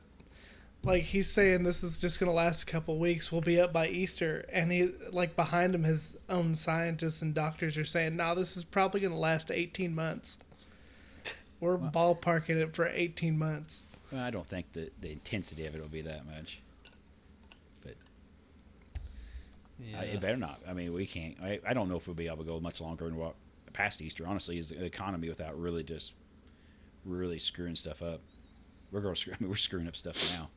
[0.82, 3.30] like, he's saying this is just gonna last a couple weeks.
[3.30, 7.76] We'll be up by Easter, and he like behind him, his own scientists and doctors
[7.76, 10.38] are saying, "Now this is probably gonna last eighteen months."
[11.60, 13.82] We're ballparking it for eighteen months.
[14.10, 16.60] Well, I don't think the the intensity of it will be that much.
[17.84, 17.96] But
[19.78, 20.00] Yeah.
[20.00, 20.60] I, it better not.
[20.66, 21.36] I mean, we can't.
[21.42, 23.34] I, I don't know if we'll be able to go much longer and walk
[23.78, 24.26] past Easter.
[24.26, 26.12] Honestly, is the economy without really just
[27.04, 28.20] really screwing stuff up.
[28.90, 29.14] We're going.
[29.14, 30.50] to I mean, we're screwing up stuff now.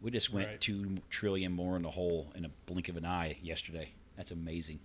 [0.00, 0.60] We just went Right.
[0.60, 3.90] two trillion more in the hole in a blink of an eye yesterday.
[4.16, 4.78] That's amazing.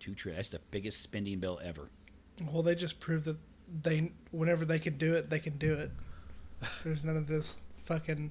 [0.00, 0.38] Two trillion.
[0.38, 1.88] That's the biggest spending bill ever.
[2.50, 3.36] Well, they just proved that
[3.82, 5.90] they, whenever they can do it, they can do it.
[6.84, 8.30] There's none of this fucking.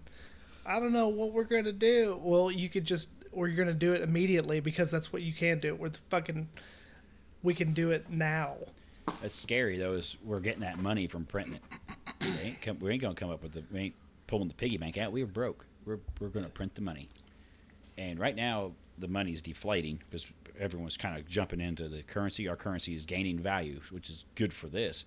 [0.65, 2.19] I don't know what we're gonna do.
[2.21, 5.59] Well, you could just, or you're gonna do it immediately because that's what you can
[5.59, 5.73] do.
[5.75, 6.49] We're the fucking,
[7.45, 8.55] we can do it now.
[9.21, 9.93] That's scary though.
[9.93, 11.62] Is we're getting that money from printing it.
[12.19, 13.63] We ain't, come, we ain't gonna come up with the.
[13.71, 13.95] We ain't
[14.27, 15.12] pulling the piggy bank out.
[15.12, 15.65] We were broke.
[15.86, 17.08] We're we're gonna print the money.
[17.97, 20.25] And right now the money's deflating because
[20.60, 22.47] everyone's kind of jumping into the currency.
[22.47, 25.05] Our currency is gaining value, which is good for this.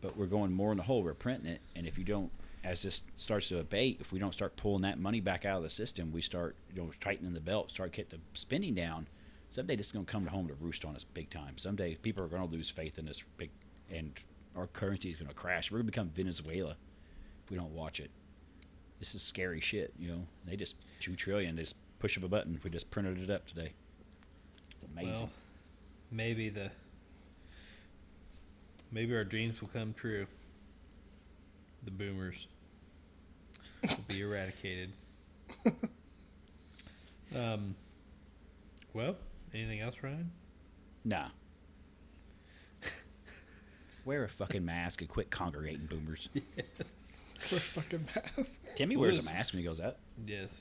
[0.00, 1.02] But we're going more in the hole.
[1.02, 2.30] We're printing it, and if you don't,
[2.64, 5.62] as this starts to abate, if we don't start pulling that money back out of
[5.62, 9.06] the system, we start you know tightening the belt, start getting the spending down.
[9.48, 11.56] Someday this is going to come to home to roost on us big time.
[11.56, 13.50] Someday people are going to lose faith in this big,
[13.90, 14.12] and
[14.56, 15.70] our currency is going to crash.
[15.70, 16.76] We're going to become Venezuela
[17.44, 18.10] if we don't watch it.
[18.98, 19.92] This is scary shit.
[19.98, 21.56] You know, they just two trillion.
[21.56, 22.58] They just push of a button.
[22.62, 23.72] We just printed it up today.
[24.92, 25.12] Amazing.
[25.12, 25.30] Well,
[26.10, 26.70] maybe the
[28.90, 30.26] maybe our dreams will come true.
[31.84, 32.48] The boomers
[33.82, 34.92] will be eradicated.
[37.34, 37.74] um.
[38.92, 39.16] Well,
[39.56, 40.30] anything else, Ryan?
[41.04, 41.28] Nah.
[44.04, 46.28] Wear a fucking mask and quit congregating boomers.
[46.34, 48.60] We're fucking mask.
[48.76, 49.96] Timmy wears a mask when he goes out.
[50.26, 50.60] Yes,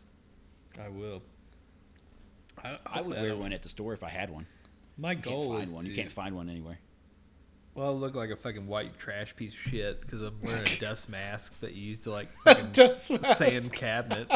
[0.84, 1.22] I will.
[2.64, 4.48] I, I would wear one at the store if I had one.
[4.98, 5.84] My You can't goal find is one.
[5.86, 6.80] You to- can't find one anywhere.
[7.76, 10.76] Well, I look like a fucking white trash piece of shit because I'm wearing a
[10.80, 12.74] dust mask that you use to like fucking
[13.36, 14.34] sand cabinets.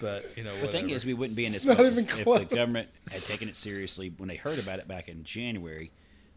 [0.00, 1.64] But you know, The thing is, we wouldn't be in this.
[1.64, 2.38] It's not even if, if close.
[2.40, 5.90] the government had taken it seriously when they heard about it back in January.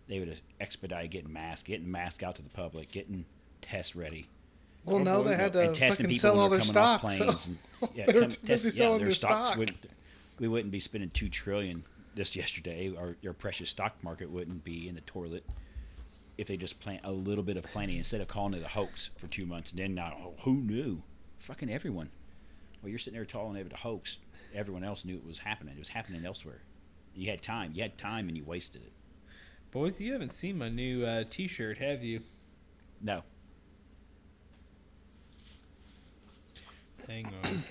[0.08, 3.26] They would have expedited getting masks, getting masks out to the public, getting
[3.62, 4.28] tests ready.
[4.86, 7.12] Well, no, they had to and fucking people sell all their coming off stock.
[7.40, 7.50] So
[7.82, 9.58] and- yeah, they were come- too test- busy yeah, selling their their stocks stock.
[9.58, 9.78] Wouldn't,
[10.40, 11.84] we wouldn't be spending two trillion
[12.16, 12.94] this yesterday.
[12.96, 15.46] Our your precious stock market wouldn't be in the toilet
[16.38, 19.10] if they just plant a little bit of planning instead of calling it a hoax
[19.18, 21.02] for two months and then now oh, who knew?
[21.40, 22.10] Fucking everyone.
[22.84, 24.20] Well, you're sitting there calling it a hoax.
[24.54, 25.74] Everyone else knew it was happening.
[25.76, 26.62] It was happening elsewhere.
[27.16, 27.72] You had time.
[27.74, 28.92] You had time and you wasted it.
[29.72, 32.22] boys, you haven't seen my new uh, T-shirt, have you?
[33.02, 33.24] No.
[37.08, 37.64] Hang on.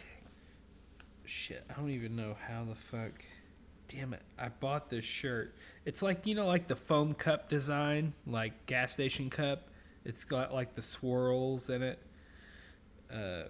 [1.24, 3.12] Shit, I don't even know how the fuck
[3.88, 4.22] damn it!
[4.38, 5.54] I bought this shirt.
[5.84, 9.68] It's like you know, like the foam cup design, like gas station cup.
[10.04, 11.98] It's got like the swirls in it.
[13.12, 13.44] Uh,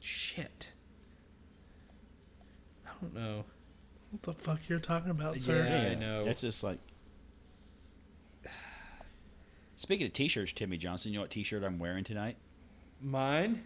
[0.00, 0.70] shit.
[2.86, 3.44] I don't know.
[4.10, 5.66] What the fuck you're talking about, sir?
[5.68, 6.24] Yeah, I know.
[6.24, 6.78] That's just like.
[9.76, 12.36] Speaking of t-shirts, Timmy Johnson, you know what t-shirt I'm wearing tonight?
[13.00, 13.64] Mine?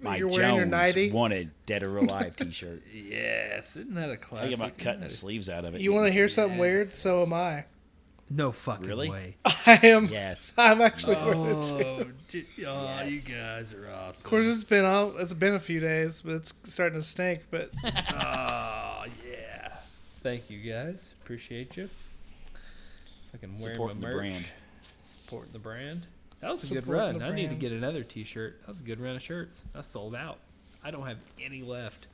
[0.00, 1.10] My You're wearing your Jones 90?
[1.12, 2.82] wanted Dead or Alive t-shirt.
[2.92, 4.50] Yes, isn't that a classic?
[4.50, 5.80] think about cutting the sleeves out of it.
[5.82, 6.34] You want to hear Yes.
[6.34, 6.94] something weird?
[6.94, 7.64] So am I.
[8.34, 9.10] a- No fucking Really?
[9.10, 9.36] way.
[9.44, 10.06] I am.
[10.06, 10.52] Yes.
[10.58, 11.84] I'm actually wearing it too.
[11.84, 14.24] Oh, j- oh, you guys are awesome.
[14.26, 17.42] Of course, it's been all, it's been a few days, but it's starting to stink.
[17.50, 19.76] But Oh yeah.
[20.22, 21.12] Thank you guys.
[21.22, 21.88] Appreciate you.
[23.32, 24.22] Fucking wearing Supporting my the merch.
[24.32, 24.44] brand.
[25.02, 26.06] Supporting the brand.
[26.40, 27.18] That was a good run.
[27.18, 28.60] the I need to get another T-shirt.
[28.62, 29.64] That was a good run of shirts.
[29.74, 30.38] I sold out.
[30.82, 32.08] I don't have any left.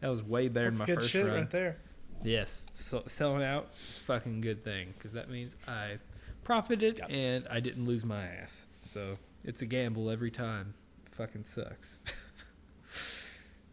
[0.00, 1.34] That was way better that's than my good first shit run.
[1.34, 1.76] right there.
[2.22, 5.98] Yes, so selling out is a fucking good thing because that means I
[6.44, 7.10] profited Yep.
[7.10, 8.66] and I didn't lose my ass.
[8.82, 10.74] So it's a gamble every time.
[11.12, 11.98] Fucking sucks.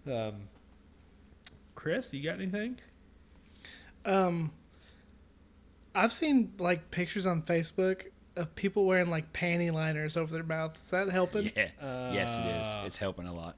[0.08, 0.48] um,
[1.76, 2.80] Chris, you got anything?
[4.06, 4.52] Um,
[5.94, 8.06] I've seen like pictures on Facebook
[8.36, 10.80] of people wearing like panty liners over their mouth.
[10.80, 11.52] Is that helping?
[11.56, 11.70] Yeah.
[12.14, 12.68] yes, it is.
[12.68, 13.56] Uh, It's helping a lot.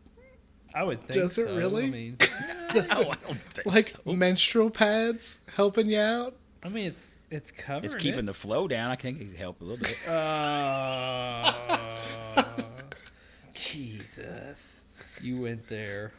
[0.73, 1.55] I would think Does it so.
[1.58, 1.86] really?
[1.86, 2.17] I mean,
[2.73, 4.13] Does No, it- I don't think like so.
[4.13, 6.36] menstrual pads helping you out?
[6.62, 7.86] I mean, it's it's covering.
[7.86, 8.25] It's keeping it.
[8.25, 8.91] the flow down.
[8.91, 9.97] I think it could help a little bit.
[10.10, 11.53] Uh,
[13.53, 14.84] Jesus,
[15.21, 16.12] you went there.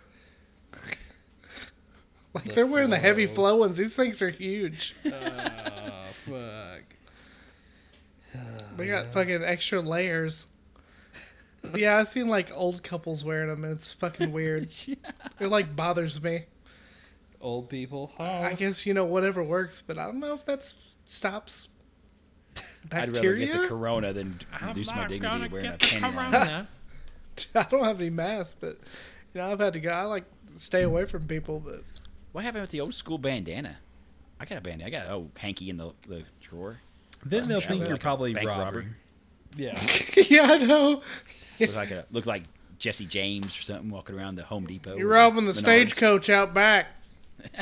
[2.33, 3.35] Like The they're wearing the heavy flow.
[3.35, 3.77] flow ones.
[3.77, 4.95] These things are huge.
[5.05, 5.11] Oh
[6.25, 6.83] fuck.
[8.77, 10.47] They got fucking extra layers.
[11.75, 14.69] Yeah, I've seen like old couples wearing them, and it's fucking weird.
[15.41, 16.45] It like bothers me.
[17.41, 18.13] Old people.
[18.19, 20.71] I guess you know whatever works, but I don't know if that
[21.07, 21.69] stops
[22.85, 22.93] bacteria.
[22.93, 23.47] I'd rather bacteria.
[23.47, 24.39] get the corona than
[24.75, 26.67] lose my dignity wearing a get panty liner.
[27.55, 28.77] I don't have any masks, but
[29.33, 29.91] you know I've had to go.
[29.91, 30.25] I like
[30.57, 31.83] stay away from people, but
[32.33, 33.79] What happened with the old school bandana?
[34.39, 34.87] I got a bandana.
[34.87, 36.81] I got a oh hanky in the, the drawer.
[37.25, 38.87] Then oh, they'll think you're a probably bank robber.
[39.57, 39.81] Yeah.
[40.29, 41.03] yeah, I know.
[41.61, 42.43] Looked like a looked like
[42.79, 44.97] Jesse James or something walking around the Home Depot.
[44.97, 45.57] You're or robbing the Menards.
[45.59, 46.87] stagecoach out back.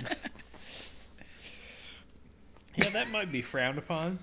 [2.76, 4.18] yeah, that might be frowned upon.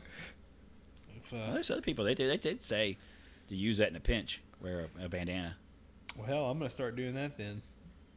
[1.17, 2.97] If, Well, uh, there's other people they did they did say
[3.49, 5.55] to use that in a pinch, wear a, a bandana.
[6.17, 7.61] well, hell, I'm gonna start doing that then.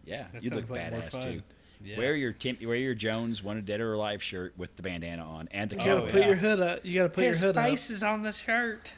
[0.04, 1.42] Yeah, That you look sounds like more badass too.
[1.84, 1.98] Yeah.
[1.98, 5.48] Wear your Tim, wear your Jones wanted dead or alive shirt with the bandana on
[5.52, 6.26] and the You Oh, gotta cowboy put hat.
[6.28, 6.84] your hood up.
[6.84, 7.64] You gotta put His your hood up.
[7.66, 8.92] His face is on the shirt.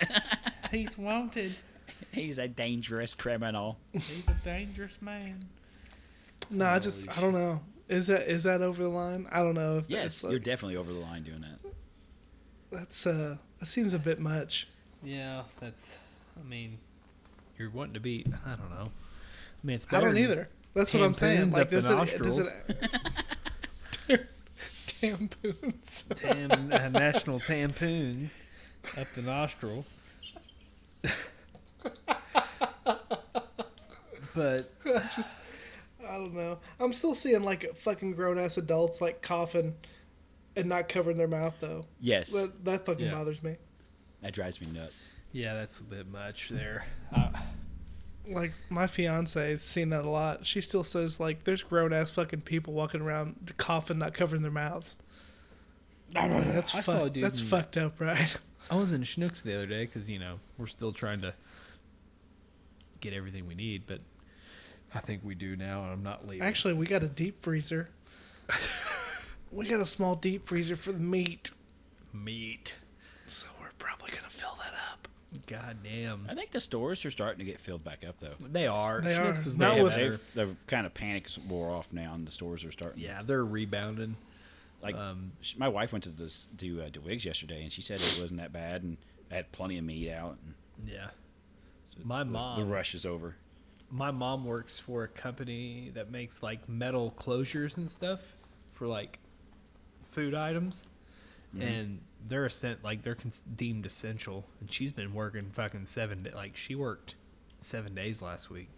[0.70, 1.54] He's wanted.
[2.14, 3.78] He's a dangerous criminal.
[3.92, 5.46] He's a dangerous man.
[6.42, 6.50] up.
[6.50, 7.60] No, I just I don't know.
[7.88, 9.26] Is that is that over the line?
[9.30, 9.78] I don't know.
[9.78, 11.70] If Yes, that's, you're definitely over the line doing that.
[12.70, 14.68] that's uh that seems a bit much.
[15.02, 15.98] Yeah, that's.
[16.38, 16.78] I mean,
[17.58, 18.24] you're wanting to be.
[18.46, 18.86] I don't know.
[18.90, 20.06] I mean, it's I better.
[20.06, 20.48] don't than- either.
[20.74, 21.50] That's what I'm saying.
[21.52, 22.38] Like up the does it, does
[24.08, 24.28] it
[24.86, 26.04] tampons.
[26.16, 28.30] Tam, uh, national tampoon
[28.98, 29.84] up the nostril.
[34.34, 35.34] but I just
[36.06, 36.58] I don't know.
[36.80, 39.74] I'm still seeing like fucking grown ass adults like coughing
[40.56, 41.84] and not covering their mouth though.
[42.00, 43.12] Yes, That, that fucking Yeah.
[43.14, 43.56] bothers me.
[44.22, 45.10] that drives me nuts.
[45.32, 46.84] yeah, that's a bit much there.
[47.14, 47.30] Uh,
[48.26, 50.46] Like my fiance's seen that a lot.
[50.46, 54.50] She still says like there's grown ass fucking people walking around coughing, not covering their
[54.50, 54.96] mouths.
[56.10, 58.34] That's I fu- saw a dude that's fucked up, right?
[58.70, 61.34] I was in Schnucks the other day because you know we're still trying to
[63.00, 64.00] get everything we need, but
[64.94, 66.46] I think we do now, and I'm not leaving.
[66.46, 67.88] Actually, we got a deep freezer.
[69.52, 71.50] we got a small deep freezer for the meat,
[72.12, 72.74] meat.
[73.26, 75.08] so we're probably gonna fill that up.
[75.48, 76.26] God damn.
[76.30, 78.34] I think the stores are starting to get filled back up though.
[78.40, 79.00] They are.
[79.00, 79.46] They Schnucks are.
[79.46, 80.20] was Not way with- better.
[80.34, 83.02] They've, the kind of panics wore off now, and the stores are starting.
[83.02, 84.16] Yeah, they're rebounding.
[84.82, 87.98] like um, sh- my wife went to this to uh, DeWigs yesterday, and she said
[88.00, 88.96] it wasn't that bad, and
[89.30, 90.36] I had plenty of meat out.
[90.44, 90.54] And
[90.88, 91.06] Yeah.
[91.88, 93.34] so it's- My the- mom- the rush is over.
[93.96, 98.20] My mom works for a company that makes like metal closures and stuff
[98.72, 99.20] for like
[100.10, 100.88] food items,
[101.60, 104.44] and they're sent like they're cons- deemed essential.
[104.58, 106.24] And she's been working fucking seven.
[106.24, 107.14] da- Like she worked
[107.60, 108.68] seven days last week.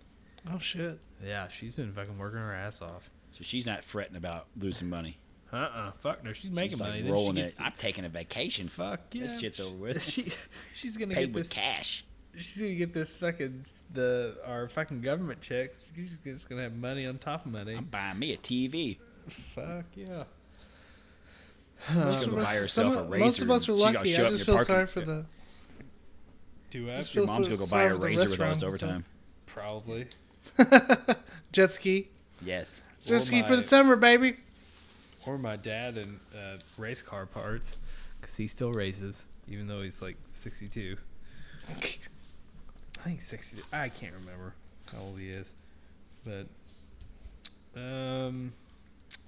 [0.52, 0.98] Oh shit!
[1.24, 3.08] Yeah, she's been fucking working her ass off.
[3.32, 5.16] So she's not fretting about losing money.
[5.50, 6.92] Uh uh fuck no, she's making she's money.
[6.96, 7.44] like then rolling she it.
[7.44, 8.68] gets, I'm taking a vacation.
[8.68, 10.02] Fuck yeah, This shit's over with.
[10.02, 10.30] She
[10.74, 12.04] she's gonna Paid get with this cash.
[12.36, 15.82] She's gonna get this fucking the our fucking government checks.
[15.94, 17.74] She's just gonna have money on top of money.
[17.74, 18.98] I'm buying me a TV.
[19.28, 20.24] Fuck yeah.
[21.94, 23.84] Most She'll of us- buy some herself of- a Most of us are and she
[23.84, 24.16] gotta lucky.
[24.16, 25.26] I just feel sorry for the.
[26.70, 26.96] Do I?
[26.96, 28.62] Just Your feel mom's gonna go buy sorry a for the razor with all restaurants
[28.62, 29.04] its overtime.
[29.46, 30.06] Probably.
[31.52, 32.08] Jet ski.
[32.44, 32.82] Yes.
[33.04, 34.36] Jet Or ski for the summer, baby.
[35.26, 37.78] Or my dad and uh, race car parts,
[38.20, 40.96] because he still races, even though he's like 62.
[43.06, 43.62] I think 60.
[43.72, 44.52] I can't remember
[44.92, 45.52] how old he is,
[46.24, 46.48] but
[47.76, 48.52] um,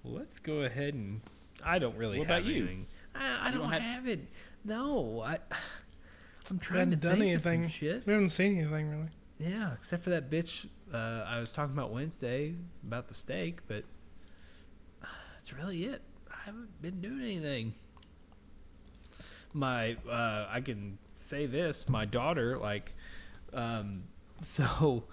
[0.04, 1.20] let's go ahead and.
[1.64, 2.86] I don't really What have about you?
[3.14, 4.26] I, I don't, don't have- have, it.
[4.64, 5.38] No, I.
[6.50, 7.68] I'm trying to done think of some anything.
[7.68, 8.04] shit.
[8.04, 9.08] We haven't seen anything really.
[9.38, 13.84] Yeah, except for that bitch uh, I was talking about Wednesday about the steak, but
[15.34, 16.02] that's really it.
[16.32, 17.74] I haven't been doing anything.
[19.52, 22.92] My, uh, I can say this: my daughter, like,
[23.58, 24.02] um,
[24.40, 25.04] so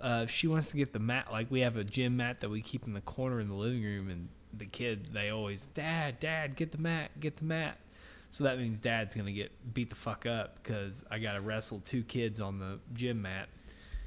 [0.00, 1.28] uh, she wants to get the mat.
[1.30, 3.82] Like, we have a gym mat that we keep in the corner in the living
[3.82, 7.78] room, and the kid, they always, Dad, Dad, get the mat, get the mat.
[8.30, 12.02] So that means Dad's gonna get beat the fuck up because I gotta wrestle two
[12.02, 13.48] kids on the gym mat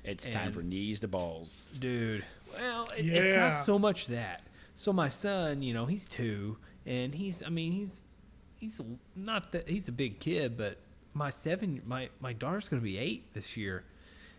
[0.04, 1.64] It's time for knees to balls.
[1.80, 2.24] dude.
[2.56, 4.44] Well, it, it's not so much that.
[4.76, 8.02] So my son, you know, he's two, and he's, I mean, he's,
[8.60, 8.80] he's
[9.16, 10.78] not that he's a big kid, but
[11.14, 13.84] my seven, my my daughter's gonna be eight this year.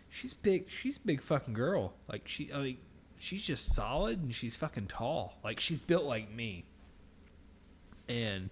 [0.09, 0.69] She's big.
[0.69, 1.93] She's a big fucking girl.
[2.07, 2.77] Like she, uh, like
[3.17, 5.37] she's just solid and she's fucking tall.
[5.43, 6.65] Like she's built like me.
[8.09, 8.49] And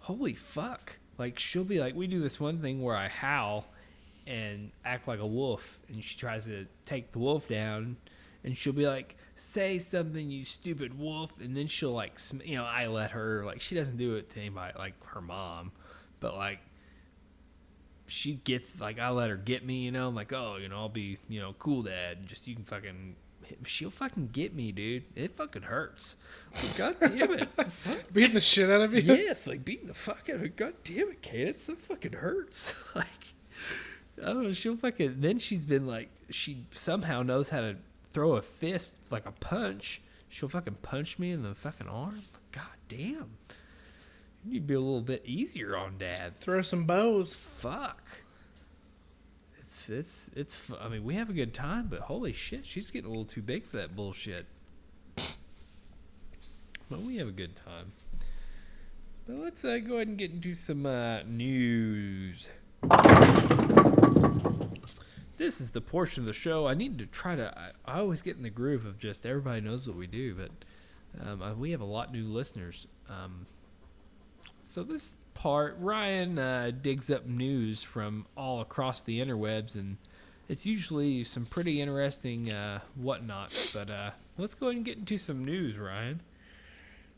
[0.00, 3.66] holy fuck, like she'll be like, we do this one thing where I howl
[4.26, 7.96] and act like a wolf and she tries to take the wolf down
[8.44, 12.64] and she'll be like say something you stupid wolf and then she'll like you know
[12.64, 15.72] i let her like she doesn't do it to anybody like her mom
[16.20, 16.60] but like
[18.10, 20.76] she gets like i let her get me you know i'm like oh you know
[20.76, 24.54] i'll be you know cool dad and just you can fucking hit- she'll fucking get
[24.54, 26.16] me dude it fucking hurts
[26.76, 27.48] god damn it
[28.12, 29.00] Beating the shit out of you.
[29.00, 30.56] yes, like beating the fuck out of it.
[30.56, 32.74] God damn it, Kate, it fucking hurts.
[32.96, 33.06] like,
[34.20, 34.52] I don't know.
[34.52, 35.20] She'll fucking.
[35.20, 40.02] Then she's been like, she somehow knows how to throw a fist like a punch.
[40.28, 42.22] She'll fucking punch me in the fucking arm.
[42.52, 43.30] God damn.
[44.44, 46.40] You need be a little bit easier on dad.
[46.40, 47.34] Throw some bows.
[47.36, 48.02] Fuck.
[49.58, 50.60] It's it's it's.
[50.80, 53.42] I mean, we have a good time, but holy shit, she's getting a little too
[53.42, 54.46] big for that bullshit.
[56.88, 57.92] But we have a good time.
[59.26, 62.50] But let's uh, go ahead and get into some uh, news.
[65.36, 67.56] This is the portion of the show I need to try to.
[67.56, 70.50] I, I always get in the groove of just everybody knows what we do, but
[71.24, 72.88] um, uh, we have a lot new listeners.
[73.08, 73.46] Um,
[74.70, 79.96] so this part, Ryan uh, digs up news from all across the interwebs, and
[80.48, 83.72] it's usually some pretty interesting uh, whatnots.
[83.74, 86.20] But uh, let's go ahead and get into some news, Ryan.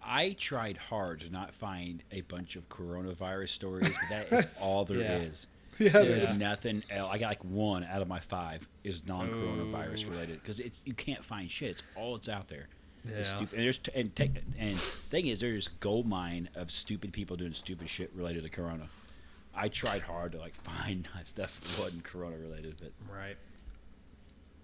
[0.05, 4.85] I tried hard to not find a bunch of coronavirus stories, but that is all
[4.85, 5.47] there is.
[5.79, 5.91] Yeah.
[5.93, 6.37] There's Yeah.
[6.37, 7.11] nothing else.
[7.13, 10.11] I got like one out of my five is non-coronavirus Oh.
[10.11, 11.71] related because it's you can't find shit.
[11.73, 12.69] It's all that's out there.
[13.11, 13.23] Yeah.
[13.23, 13.55] Stupid.
[13.55, 17.53] And there's t- and tech and thing is there's gold mine of stupid people doing
[17.55, 18.89] stupid shit related to corona.
[19.55, 23.37] I tried hard to like find stuff that wasn't corona related, but Right.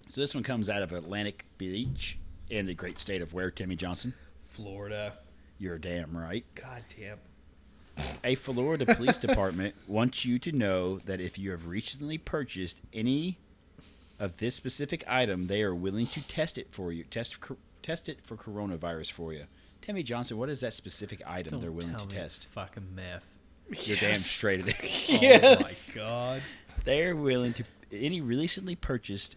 [0.09, 3.77] so this one comes out of Atlantic Beach in the great state of where Timmy
[3.77, 4.15] Johnson.
[4.41, 5.15] Florida.
[5.59, 6.45] You're damn right.
[6.55, 7.19] God damn.
[8.23, 13.39] A Florida police department wants you to know that if you have recently purchased any
[14.21, 17.03] of this specific item, they are willing to test it for you.
[17.05, 17.39] Test
[17.89, 19.45] test it for coronavirus for you.
[19.81, 22.47] Tammy Johnson, what is that specific item Don't they're willing tell to me test?
[22.51, 23.27] Fucking meth.
[23.87, 24.75] You're damn straight at it.
[25.11, 25.63] Oh yes.
[25.63, 26.43] my god.
[26.85, 29.37] They're willing to any recently purchased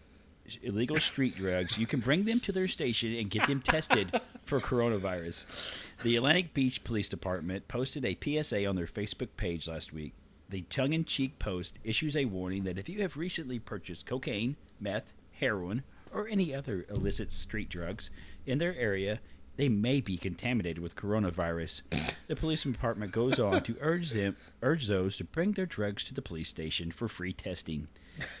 [0.62, 1.78] illegal street drugs.
[1.78, 5.82] You can bring them to their station and get them tested for coronavirus.
[6.02, 10.12] The Atlantic Beach Police Department posted a PSA on their Facebook page last week.
[10.50, 15.84] The tongue-in-cheek post issues a warning that if you have recently purchased cocaine, meth, heroin,
[16.12, 18.10] or any other illicit street drugs
[18.46, 19.20] in their area,
[19.56, 21.82] they may be contaminated with coronavirus.
[22.26, 26.14] The police department goes on to urge them urge those to bring their drugs to
[26.14, 27.88] the police station for free testing.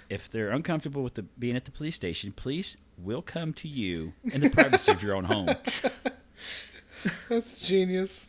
[0.08, 4.12] If they're uncomfortable with the, being at the police station, police will come to you
[4.24, 5.48] in the privacy of your own home.
[7.28, 8.26] That's genius.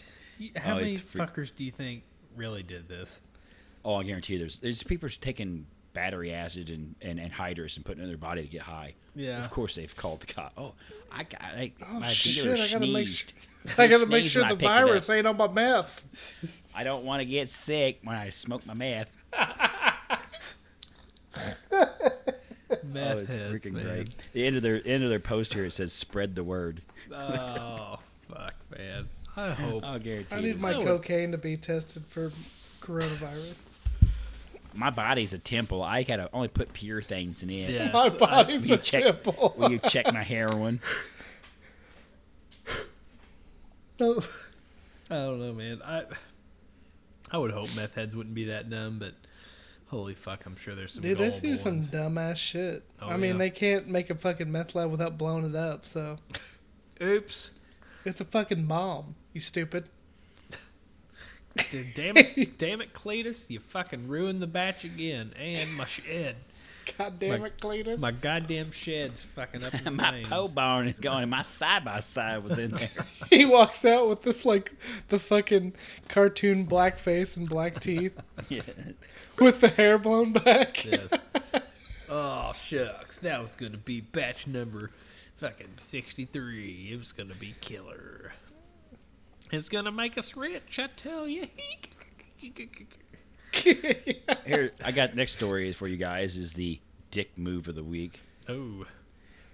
[0.58, 2.04] How Oh, many fuckers do you think
[2.36, 3.20] really did this?
[3.86, 7.86] Oh, I guarantee you, there's there's people taking battery acid and, and, and hydrous and
[7.86, 8.94] putting it in their body to get high.
[9.16, 9.44] Yeah.
[9.44, 10.54] Of course, they've called the cop.
[10.58, 10.74] Oh,
[11.12, 13.34] I got I, Oh, my shit, dealer I gotta make sneezed.
[13.78, 14.74] I gotta make sure the picked it up.
[14.74, 16.04] virus ain't on my meth.
[16.76, 19.10] I don't want to get sick when I smoke my meth.
[22.84, 23.86] Meth oh, it's heads, freaking man.
[23.86, 24.10] great.
[24.34, 26.82] The end of their end of their post here it says spread the word.
[27.12, 29.08] Oh fuck, man.
[29.36, 29.84] I hope.
[29.84, 32.32] I'll guarantee I need my I would- cocaine to be tested for
[32.82, 33.64] coronavirus.
[34.76, 35.84] My body's a temple.
[35.84, 37.70] I gotta only put pure things in it.
[37.72, 37.92] Yeah.
[37.92, 39.54] My I- body's you a check- temple.
[39.58, 40.80] Will you check my heroin?
[44.02, 44.28] Oh,
[45.10, 45.82] I don't know, man.
[45.86, 46.04] I
[47.32, 49.14] I would hope meth heads wouldn't be that dumb, but
[49.88, 51.04] holy fuck, I'm sure there's some.
[51.04, 51.92] Dude, they gullible do some ones.
[51.92, 52.84] dumbass shit.
[53.02, 53.38] Oh, I mean, yeah.
[53.38, 56.18] they can't make a fucking meth lab without blowing it up, so
[57.02, 57.52] Oops.
[58.04, 59.16] it's a fucking bomb.
[59.34, 59.88] You stupid.
[61.70, 63.50] Dude, damn it, damn it, Cletus!
[63.50, 66.36] You fucking ruined the batch again, and my shed,
[66.98, 68.00] God damn My- it, Cletus.
[68.00, 70.28] my goddamn shed's fucking up in my flames.
[70.28, 71.22] pole barn is going.
[71.24, 72.90] and My side by side was in there.
[73.30, 74.72] he walks out with the like
[75.10, 75.74] the fucking
[76.10, 78.62] cartoon black face and black teeth yeah.
[79.40, 80.84] with the hair blown back.
[80.84, 81.08] Yes.
[82.10, 84.90] oh shucks, that was gonna be batch number
[85.38, 86.90] fucking sixty-three.
[86.92, 88.34] It was gonna be killer.
[89.52, 91.48] It's gonna make us rich, I tell you.
[93.54, 96.80] Here, I got next story for you guys is the
[97.12, 98.20] dick move of the week.
[98.50, 98.86] oh,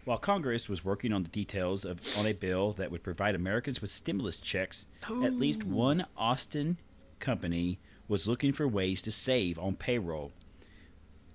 [0.06, 3.82] While Congress was working on the details of on a bill that would provide Americans
[3.82, 4.86] with stimulus checks,
[5.24, 6.78] at least one Austin
[7.20, 10.32] company was looking for ways to save on payroll.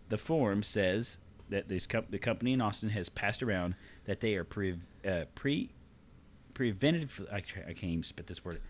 [0.09, 1.19] The form says
[1.51, 3.75] that this com- the company in Austin has passed around
[4.07, 5.71] that they are pre uh, pre
[6.55, 7.27] preventative.
[7.31, 8.61] I, I can't even spit this word.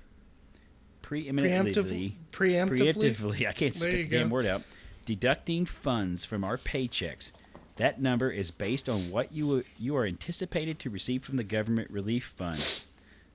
[1.03, 2.95] Preeminently, Preemptive, preemptively.
[2.95, 4.63] preemptively, I can't spit the damn word out,
[5.05, 7.31] deducting funds from our paychecks.
[7.77, 11.91] That number is based on what you you are anticipated to receive from the government
[11.91, 12.85] relief fund.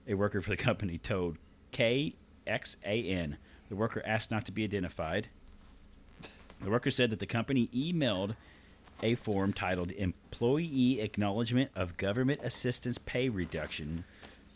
[0.07, 1.37] A worker for the company told
[1.71, 3.35] KXAN.
[3.69, 5.27] The worker asked not to be identified.
[6.61, 8.35] The worker said that the company emailed
[9.01, 14.03] a form titled Employee Acknowledgement of Government Assistance Pay Reduction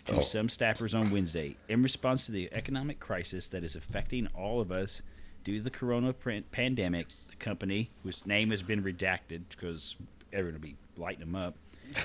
[0.10, 0.16] Oh.
[0.18, 4.60] to some staffers on Wednesday in response to the economic crisis that is affecting all
[4.60, 5.01] of us
[5.45, 6.14] due to the corona
[6.51, 7.08] pandemic.
[7.30, 9.95] The company, whose name has been redacted because
[10.34, 11.56] everyone will be lighting them up,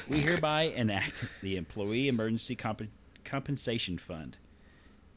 [0.09, 2.89] we hereby enact the Employee Emergency Comp-
[3.25, 4.37] Compensation Fund.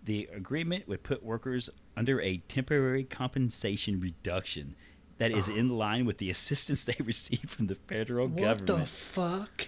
[0.03, 4.73] The agreement would put workers under a temporary compensation reduction
[5.19, 8.69] that is in line with the assistance they receive from the federal What government.
[8.71, 9.67] What the fuck?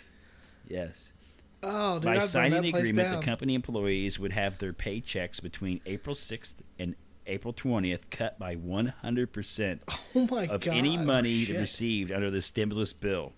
[0.67, 1.09] yes.
[1.63, 3.19] Oh, dude, By burn signing the agreement, down.
[3.19, 6.95] the company employees would have their paychecks between April 6th and
[7.25, 9.79] April 20th cut by 100%
[10.15, 10.73] Oh my of god.
[10.75, 11.59] any money shit.
[11.59, 13.31] received under the stimulus bill.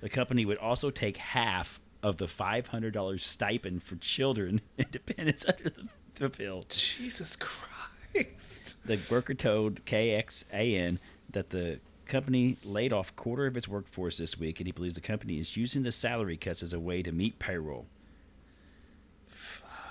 [0.00, 5.70] The company would also take half of the $500 stipend for children and dependents under
[5.70, 6.64] the, the bill.
[6.68, 8.74] Jesus Christ.
[8.84, 10.98] The worker told KXAN
[11.30, 14.94] that the company laid off a quarter of its workforce this week, and he believes
[14.94, 17.86] the company is using the salary cuts as a way to meet payroll.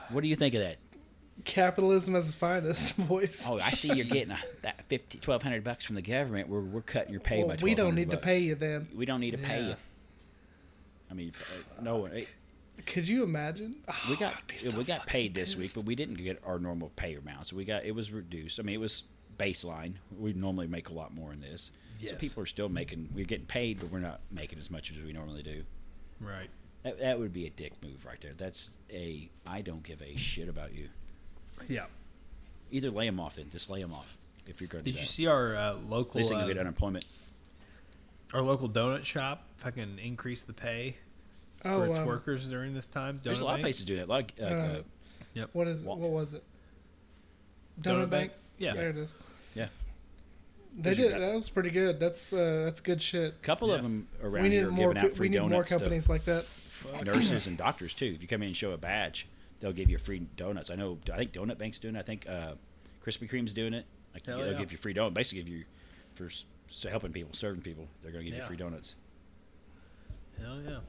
[0.09, 0.77] What do you think of that?
[1.43, 3.45] Capitalism its finest, boys.
[3.47, 6.47] Oh, I see you're getting a, that 50, 1200 bucks from the government.
[6.47, 8.87] We're, we're cutting your pay Well, by we don't 1200 need to pay you then.
[8.95, 9.75] We don't need to pay you.
[11.11, 11.33] I mean,
[11.77, 12.23] uh, no one.
[12.85, 13.75] Could you imagine?
[14.09, 16.15] We Oh, got I'd be yeah, so we got paid this week, but we didn't
[16.15, 17.47] get our normal pay amount.
[17.47, 18.59] So we got it was reduced.
[18.59, 19.03] I mean, it was
[19.37, 19.93] baseline.
[20.17, 21.71] We normally make a lot more in this.
[21.99, 23.09] So people are still making.
[23.13, 25.63] We're getting paid, but we're not making as much as we normally do.
[26.19, 26.49] right.
[26.83, 28.33] That, that would be a dick move right there.
[28.37, 30.89] That's a I don't give a shit about you.
[31.67, 31.85] Yeah.
[32.69, 33.49] Either lay them off then.
[33.51, 34.15] Just lay them off
[34.45, 34.83] if you're going.
[34.83, 37.05] Did do you see our uh, At local least they can uh, get unemployment.
[38.35, 40.95] our local donut shop fucking increase the pay
[41.63, 43.17] Oh, for its um, workers during this time?
[43.17, 44.09] Donut There's a Donut lot of places doing that.
[44.09, 44.55] Like, like Uh,
[45.41, 45.87] uh, What is it?
[45.87, 46.43] What was it?
[47.81, 48.11] Donut Donut, Bank?
[48.11, 48.31] Bank.
[48.59, 48.73] Yeah.
[48.75, 49.13] There it is.
[49.55, 49.67] Yeah.
[50.77, 51.11] They 'Cause you did.
[51.11, 51.99] got- That was pretty good.
[51.99, 53.29] That's uh, that's good shit.
[53.33, 53.75] a couple Yeah.
[53.75, 54.93] of them around we here need are more.
[54.93, 56.45] giving out free We need donuts more companies like that.
[57.03, 58.13] nurses and doctors too.
[58.15, 59.27] If you come in and show a badge,
[59.61, 60.69] they'll give you free donuts.
[60.69, 60.99] I know.
[61.11, 61.99] I think Donut Bank's doing it.
[61.99, 62.55] I think uh,
[63.05, 63.85] Krispy Kreme's doing it.
[64.13, 64.57] Like Hell they'll yeah.
[64.59, 65.13] give you free donut.
[65.13, 65.63] Basically, give you
[66.15, 67.87] for s- s- helping people, serving people.
[68.03, 68.43] They're going to give Yeah.
[68.43, 68.95] you free donuts.
[70.39, 70.79] Hell yeah.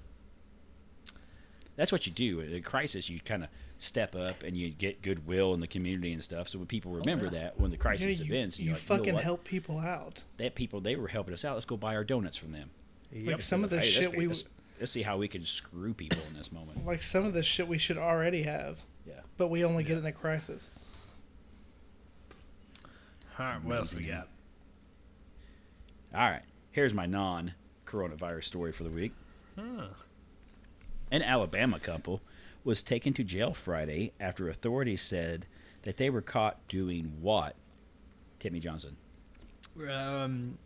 [1.76, 3.08] That's what you do in a crisis.
[3.10, 6.48] You kind of step up and you get goodwill in the community and stuff.
[6.48, 7.40] So when people oh, remember Oh, yeah.
[7.42, 9.78] that when the crisis yeah, you, events, you you're like, you know fucking help people
[9.78, 10.24] out.
[10.38, 11.54] that people they were helping us out.
[11.54, 12.70] Let's go buy our donuts from them.
[13.12, 14.44] Like some of the Hey, let's shit we, let's,
[14.80, 16.84] let's see how we can screw people in this moment.
[16.86, 19.20] like some of the shit we should already have, Yeah.
[19.36, 20.70] but we only get in a crisis.
[23.38, 24.28] All right, what else we got?
[26.14, 26.42] All right.
[26.70, 29.12] Here's my non-coronavirus story for the week.
[29.58, 29.88] Huh.
[31.10, 32.20] An Alabama couple
[32.66, 35.46] was taken to jail Friday after authorities said
[35.82, 37.54] that they were caught doing what?
[38.40, 38.96] Timmy Johnson.
[39.88, 40.58] Um,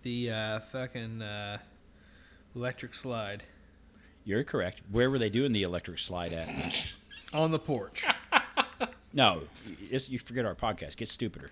[0.00, 1.58] The uh, fucking uh,
[2.56, 3.44] electric slide
[4.24, 4.80] You're correct.
[4.90, 6.92] Where were they doing the electric slide at?
[7.34, 8.04] on the porch.
[9.12, 9.42] no,
[9.90, 10.96] you forget our podcast.
[10.96, 11.50] Get stupider.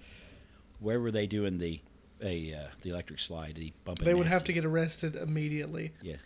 [0.79, 1.81] Where were they doing the
[2.23, 3.57] a uh, the electric slide?
[3.57, 4.07] The bumping.
[4.07, 5.93] They would have to get arrested immediately.
[6.03, 6.17] Yeah.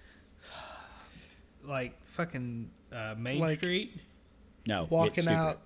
[1.64, 3.98] like fucking uh, Main Like- Street.
[4.66, 4.86] No.
[4.88, 5.36] Walking stupider.
[5.50, 5.60] out,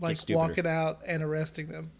[0.00, 0.38] like stupider.
[0.48, 1.92] walking out and arresting them.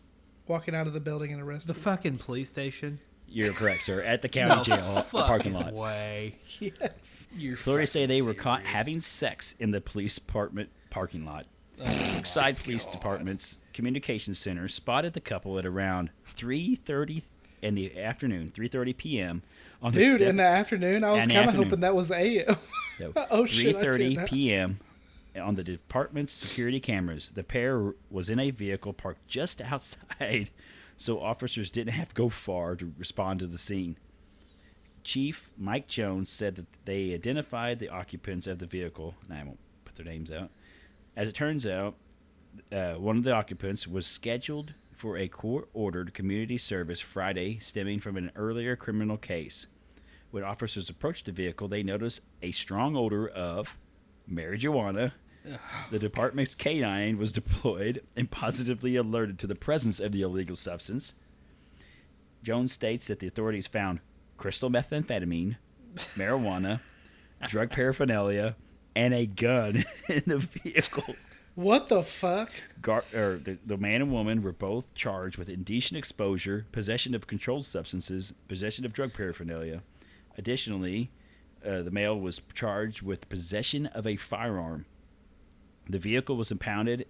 [0.49, 2.99] Walking out of the building and arresting The fucking police station.
[3.29, 4.03] You're correct, sir.
[4.03, 5.73] At the county jail the parking lot.
[5.73, 6.35] Way.
[6.59, 7.29] Yes.
[7.37, 11.47] You're Authorities say fucking they were caught having sex in the police department parking lot.
[11.81, 17.23] Oh Brookside Police Department's communications center spotted the couple at around 3:30
[17.63, 19.43] in the afternoon, 3:30 p.m.
[19.83, 22.57] on the Dude, de- in the afternoon, I was kind of hoping that was AM.
[22.99, 24.81] No, Oh, shit, I see 3:30 p.m.
[25.41, 27.31] on the department's security cameras.
[27.31, 30.51] The pair was in a vehicle parked just outside,
[30.97, 33.97] so officers didn't have to go far to respond to the scene.
[35.03, 39.59] Chief Mike Jones said that they identified the occupants of the vehicle, and I won't
[39.85, 40.51] put their names out.
[41.17, 41.95] As it turns out,
[42.71, 48.19] uh, one of the occupants was scheduled for a court-ordered community service Friday, stemming from
[48.19, 49.67] an earlier criminal case.
[50.31, 53.79] When officers approached the vehicle, they noticed a strong odor of
[54.31, 55.13] marijuana.
[55.91, 61.15] The department's canine was deployed and positively alerted to the presence of the illegal substance.
[62.43, 64.01] Jones states that the authorities found
[64.37, 65.57] crystal methamphetamine,
[65.97, 66.81] marijuana,
[67.49, 68.55] drug paraphernalia,
[68.95, 71.15] and a gun in the vehicle.
[71.61, 72.51] What the fuck?
[72.81, 77.27] Gar- or the, the man and woman were both charged with indecent exposure, possession of
[77.27, 79.83] controlled substances, possession of drug paraphernalia.
[80.39, 81.11] Additionally,
[81.65, 84.87] uh, the male was charged with possession of a firearm.
[85.89, 87.07] The vehicle was impounded,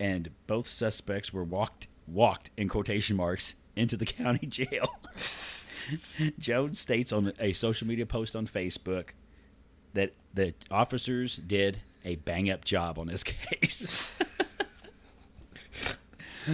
[0.00, 4.98] and both suspects were walked walked in quotation marks into the county jail.
[6.38, 9.10] Jones states on a social media post on Facebook
[9.94, 14.16] that the officers did a bang up job on this case.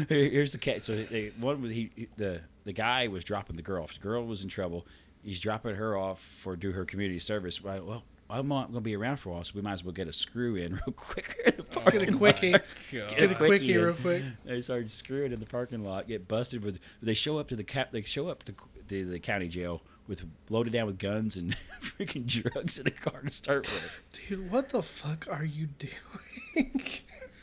[0.09, 0.85] Here's the case.
[0.85, 3.95] So they, one was he, he- the the guy was dropping the girl off.
[3.95, 4.87] The girl was in trouble.
[5.23, 7.63] He's dropping her off for do her community service.
[7.63, 7.83] Right.
[7.83, 9.93] Well, I'm not going to be around for a while, so we might as well
[9.95, 11.35] get a screw in real quick.
[11.47, 11.53] in
[11.93, 12.51] Get a quickie.
[12.53, 12.63] God.
[12.93, 13.83] Get a quickie in.
[13.83, 14.23] real quick.
[14.45, 16.79] They started screwing in the parking lot, get busted with.
[17.03, 17.91] They show up to the cap.
[17.91, 18.55] They show up to
[18.89, 23.21] the, the county jail with loaded down with guns and freaking drugs in the car
[23.23, 24.01] to start with.
[24.13, 26.73] Dude, what the fuck are you doing?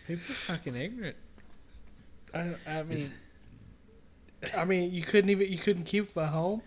[0.07, 1.15] People are fucking ignorant.
[2.33, 3.11] I, I mean,
[4.57, 6.61] I mean, you couldn't even you couldn't keep them at home.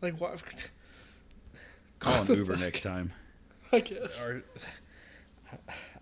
[0.00, 0.42] Like what?
[1.98, 3.12] Call an Uber next time.
[3.72, 4.20] I guess.
[4.24, 4.42] or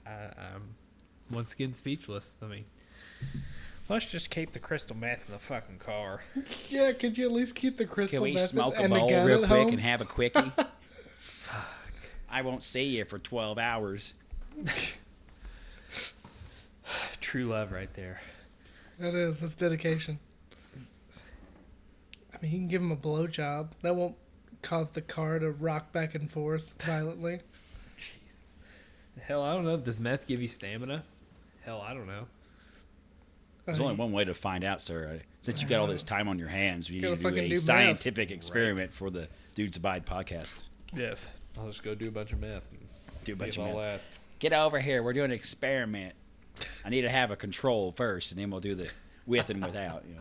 [0.06, 0.74] I, I'm
[1.30, 2.36] once again speechless.
[2.40, 2.64] I mean,
[3.88, 6.22] let's just keep the crystal meth in the fucking car.
[6.68, 8.26] Yeah, could you at least keep the crystal meth?
[8.26, 9.72] Can we method smoke a and the bowl gun real at quick home?
[9.72, 10.52] and have a quickie?
[11.18, 11.66] Fuck.
[12.30, 14.12] I won't see you for 12 hours.
[17.20, 18.20] True love, right there.
[18.98, 19.40] That is.
[19.40, 20.18] That's dedication.
[21.14, 23.70] I mean, you can give him a blowjob.
[23.82, 24.16] That won't
[24.62, 27.40] cause the car to rock back and forth violently.
[29.20, 29.76] Hell, I don't know.
[29.76, 31.04] Does meth give you stamina?
[31.64, 32.26] Hell, I don't know.
[33.68, 35.18] There's Uh, only one way to find out, sir.
[35.42, 37.44] Since you got all this time on your hands, you Gotta need to do fucking
[37.44, 37.60] a do math.
[37.64, 40.54] scientific experiment for the Dudes Abide podcast.
[40.94, 41.28] Yes.
[41.58, 42.64] I'll just go do a bunch of math.
[42.70, 42.80] And
[43.24, 43.76] Do a see bunch if of I'll meth.
[43.76, 44.18] last.
[44.38, 45.02] Get over here.
[45.02, 46.14] We're doing an experiment.
[46.82, 48.90] I need to have a control first, and then we'll do the
[49.26, 50.02] with and without.
[50.08, 50.16] You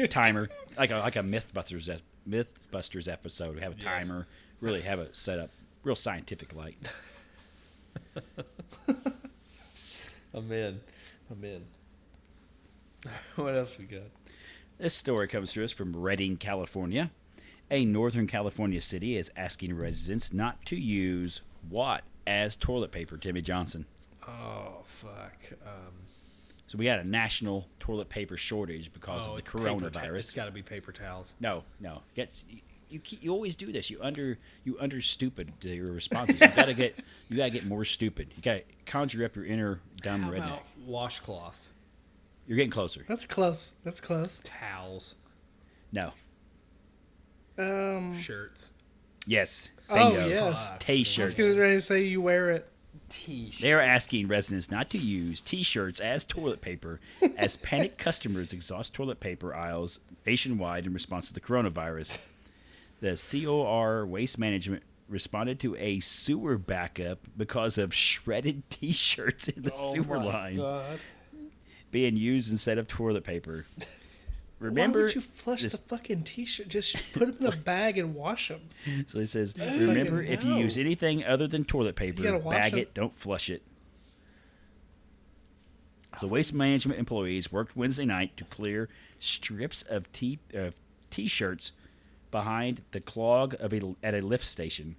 [0.00, 0.48] know, timer
[0.78, 3.54] like a like a MythBusters ep- MythBusters episode.
[3.56, 3.84] We have a Yes.
[3.84, 4.26] timer.
[4.62, 5.50] Really have it set up
[5.84, 6.78] real scientific like.
[10.34, 10.80] I'm in.
[11.30, 11.64] I'm in.
[13.36, 14.02] what else we got?
[14.78, 17.10] This story comes to us from Redding, California.
[17.70, 23.40] A Northern California city is asking residents not to use what as toilet paper, Timmy
[23.42, 23.86] Johnson.
[24.26, 25.36] Oh fuck.
[25.64, 25.92] Um,
[26.66, 30.00] So we got a national toilet paper shortage because oh, of the it's paper ta-
[30.00, 30.18] coronavirus.
[30.18, 31.34] it's got to be paper towels.
[31.40, 32.02] No, no.
[32.14, 32.44] Gets
[32.88, 33.00] you, you.
[33.00, 33.90] keep- You always do this.
[33.90, 34.38] You under.
[34.64, 36.40] You under stupid to your responses.
[36.40, 36.98] You gotta get.
[37.28, 38.28] You gotta get more stupid.
[38.36, 40.36] You gotta conjure up your inner dumb How redneck.
[40.46, 41.72] about washcloths,
[42.46, 43.04] You're getting closer.
[43.08, 43.72] That's close.
[43.82, 44.40] That's close.
[44.44, 45.16] towels,
[45.90, 46.12] No.
[47.58, 48.16] Um.
[48.16, 48.70] shirts,
[49.26, 49.70] Yes.
[49.88, 50.26] Oh Bingo.
[50.28, 50.38] yes.
[50.40, 50.44] Fuck.
[50.68, 51.34] I was T-shirts.
[51.34, 52.68] getting ready to say you wear it.
[53.08, 53.60] t-shirts?
[53.60, 57.00] They are asking residents not to use T-shirts as toilet paper
[57.36, 62.18] as panicked customers exhaust toilet paper aisles nationwide in response to the coronavirus.
[63.00, 69.72] The COR Waste Management responded to a sewer backup because of shredded T-shirts in the
[69.74, 70.98] Oh sewer line God.
[71.90, 73.66] being used instead of toilet paper.
[74.58, 76.68] remember Why would you flush this- the fucking t-shirt?
[76.68, 78.62] Just put them in a bag and wash them.
[79.06, 82.78] So it says, fucking remember, if you use anything other than toilet paper, bag it.
[82.78, 83.62] it, don't flush it.
[86.20, 88.88] So waste management employees worked Wednesday night to clear
[89.18, 90.74] strips of t of
[91.10, 91.72] t-shirts
[92.40, 94.94] behind the clog of a, at a lift station.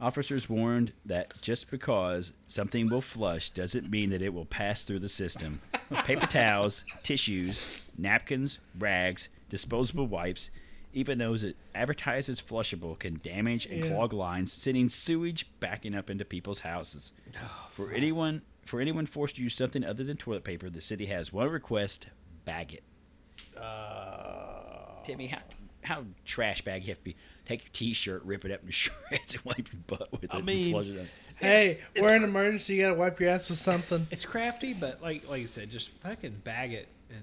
[0.00, 4.98] Officers warned that just because something will flush doesn't mean that it will pass through
[5.00, 5.60] the system.
[6.04, 10.50] Paper towels, tissues, napkins, rags, disposable wipes,
[10.92, 13.88] even those that advertise as flushable, can damage and Yeah.
[13.88, 17.10] clog lines, sending sewage backing up into people's houses.
[17.42, 21.06] Oh, for anyone for anyone forced to use something other than toilet paper, the city
[21.06, 22.06] has one request:
[22.44, 22.82] bag it.
[23.58, 24.63] Uh,
[25.06, 25.38] Timmy, how
[25.82, 27.16] how trash bag you have to be?
[27.46, 30.30] Take your T-shirt, rip it up into shreds, and wipe your butt with it.
[30.32, 31.06] I and mean, flush it out.
[31.36, 32.74] Hey, it's we're in an emergency.
[32.76, 34.06] You gotta wipe your ass with something.
[34.10, 37.22] It's crafty, but like like I said, just fucking bag it and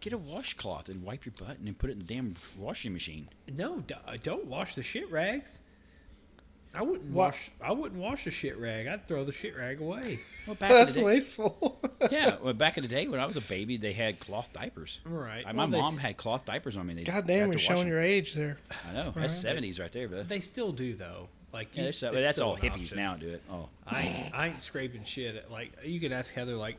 [0.00, 2.94] Get a washcloth and wipe your butt and then put it in the damn washing
[2.94, 3.28] machine.
[3.52, 5.60] no, d- uh, don't wash the shit rags.
[6.74, 7.50] I wouldn't Wa- wash.
[7.60, 8.86] I wouldn't wash a shit rag.
[8.86, 10.20] I'd throw the shit rag away.
[10.46, 11.80] Well, back That's in the day, wasteful.
[12.12, 15.00] yeah, well, back in the day when I was a baby, they had cloth diapers.
[15.04, 15.44] Right.
[15.44, 16.94] Uh, my Well, mom s- had cloth diapers on me.
[16.94, 17.88] They God they damn, had you're showing them.
[17.88, 18.58] your age there.
[18.88, 21.28] I know that's seventies right there, but They still do though.
[21.52, 22.98] Like you- that's, it's that's all hippies option.
[22.98, 23.42] now do it.
[23.50, 25.50] Oh, I ain't, I ain't scraping shit.
[25.50, 26.54] Like you could ask Heather.
[26.54, 26.76] Like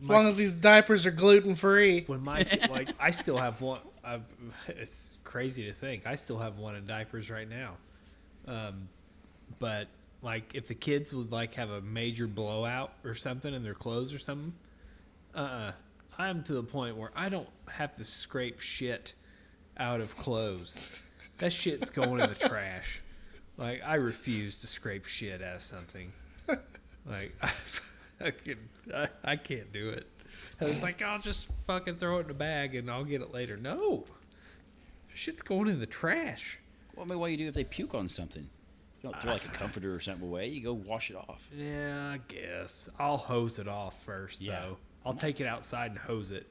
[0.00, 2.04] As my- long as these diapers are gluten free.
[2.06, 3.80] when my like I still have one.
[4.02, 4.20] i
[4.68, 7.74] it's crazy to think I still have one in diapers right now.
[8.48, 8.88] Um,
[9.58, 9.88] but
[10.22, 14.12] like if the kids would like have a major blowout or something in their clothes
[14.12, 14.52] or something,
[15.34, 15.72] uh,
[16.18, 19.14] I'm to the point where I don't have to scrape shit
[19.76, 20.90] out of clothes.
[21.38, 23.02] That shit's going in the trash.
[23.56, 26.12] Like I refuse to scrape shit out of something.
[27.06, 27.50] Like I,
[28.26, 28.58] I can
[28.94, 30.08] I, I can't do it.
[30.60, 33.32] I was like, I'll just fucking throw it in a bag and I'll get it
[33.32, 33.56] later.
[33.56, 34.04] No,
[35.12, 36.58] shit's going in the trash.
[36.94, 38.48] well, I mean, what do you do if they puke on something?
[39.04, 40.48] You don't throw like a comforter or something away.
[40.48, 41.46] You go wash it off.
[41.54, 44.60] Yeah, I guess I'll hose it off first Yeah.
[44.62, 44.76] though.
[45.04, 46.46] I'll take it outside and hose it.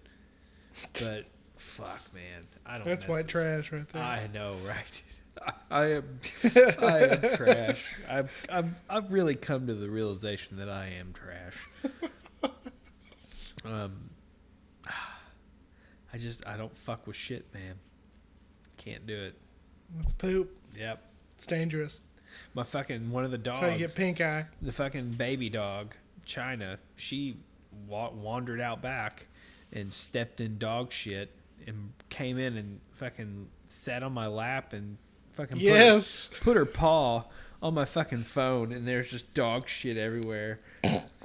[0.94, 1.26] But
[1.58, 2.86] fuck, man, I don't.
[2.86, 4.04] That's white with- trash right there.
[4.04, 5.02] I know, right?
[5.42, 6.20] I, I am,
[6.80, 7.96] I am trash.
[8.08, 11.56] I've, I've, I've really come to the realization that I am trash.
[13.66, 14.10] Um,
[14.86, 17.76] I just, I don't fuck with shit, man.
[18.76, 19.36] Can't do it.
[19.98, 20.58] That's poop.
[20.78, 21.02] Yep.
[21.36, 22.02] It's dangerous.
[22.54, 23.60] My fucking one of the dogs.
[23.60, 24.46] That's how you get pink eye.
[24.62, 27.38] the fucking baby dog, China, she
[27.88, 29.28] wa- wandered out back
[29.72, 31.32] and stepped in dog shit
[31.68, 34.98] and came in and fucking sat on my lap and
[35.34, 36.30] fucking put her- Yes.
[36.42, 37.24] put her paw
[37.62, 40.60] on my fucking phone and there's just dog shit everywhere.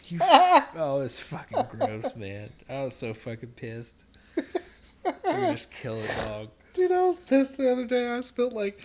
[0.04, 2.50] You, oh, it's fucking gross, man.
[2.68, 4.04] I was so fucking pissed.
[5.04, 6.48] We just kill a dog.
[6.74, 8.08] Dude, I was pissed the other day.
[8.10, 8.78] I spilled like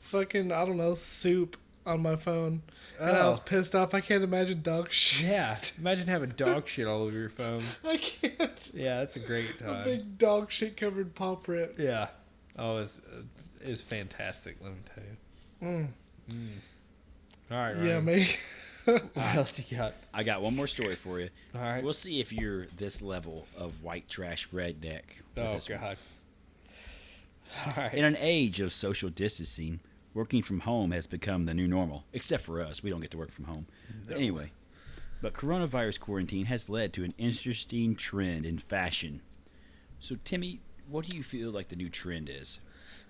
[0.00, 2.62] fucking, I don't know, soup on my phone.
[3.00, 3.42] And I was Oh.
[3.44, 3.94] pissed off.
[3.94, 5.26] I can't imagine dog shit.
[5.28, 7.62] Yeah, imagine having dog shit all over your phone.
[7.84, 8.70] I can't.
[8.74, 9.84] Yeah, that's a great A time.
[9.84, 11.72] big dog shit covered paw print.
[11.78, 12.08] Yeah.
[12.58, 13.22] Oh, it's uh,
[13.62, 14.56] it's fantastic.
[14.62, 15.88] Let me tell you.
[16.30, 16.48] Mm.
[17.50, 18.04] All right, Yeah, Ryan.
[18.04, 18.28] me.
[18.86, 19.94] What else you got?
[20.12, 21.28] I got one more story for you.
[21.54, 21.84] All right.
[21.84, 25.02] We'll see if you're this level of white trash redneck.
[25.34, 25.78] with oh this one.
[25.80, 25.96] God.
[27.66, 27.94] All right.
[27.94, 29.80] In an age of social distancing,
[30.14, 32.82] working from home has become the new normal, except for us.
[32.82, 33.66] We don't get to work from home.
[34.06, 34.52] But anyway,
[35.22, 39.22] but coronavirus quarantine has led to an interesting trend in fashion.
[39.98, 42.58] So, Timmy, what do you feel like the new trend is?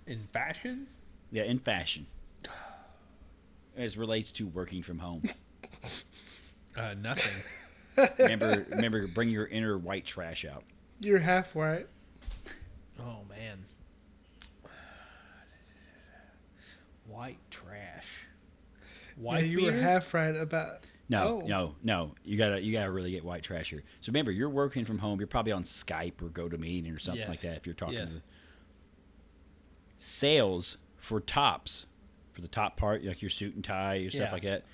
[0.06, 0.88] in fashion.
[1.30, 2.06] Yeah, in fashion.
[3.76, 5.22] As relates to working from home.
[6.76, 7.32] Uh, nothing.
[8.18, 10.62] Remember, remember, bring your inner white trash out.
[11.00, 11.88] You're half white.
[13.00, 13.64] oh man.
[17.20, 18.24] White trash.
[19.16, 20.86] White yeah, you were half right about.
[21.10, 21.46] No, Oh.
[21.46, 22.14] no, no.
[22.24, 23.82] You gotta, you gotta really get white trash here.
[24.00, 25.18] So remember, you're working from home.
[25.20, 27.28] You're probably on Skype or GoToMeeting or something Yes.
[27.28, 27.58] like that.
[27.58, 28.08] If you're talking Yes.
[28.08, 28.22] to the
[29.98, 31.84] sales for tops,
[32.32, 34.32] for the top part, like your suit and tie, your stuff Yeah.
[34.32, 34.64] like that,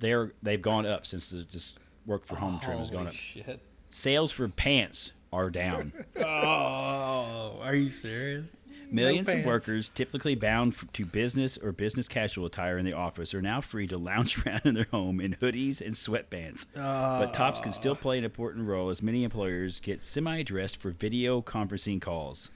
[0.00, 1.74] they're they've gone up since the this
[2.04, 3.12] work for home trim has gone up.
[3.12, 3.60] Shit.
[3.92, 5.92] Sales for pants are down.
[6.16, 8.56] Oh, are you serious?
[8.92, 13.32] Millions of workers, typically bound f- to business or business casual attire in the office,
[13.34, 16.66] are now free to lounge around in their home in hoodies and sweatpants.
[16.74, 21.40] but tops can still play an important role as many employers get semi-dressed for video
[21.42, 22.50] conferencing calls.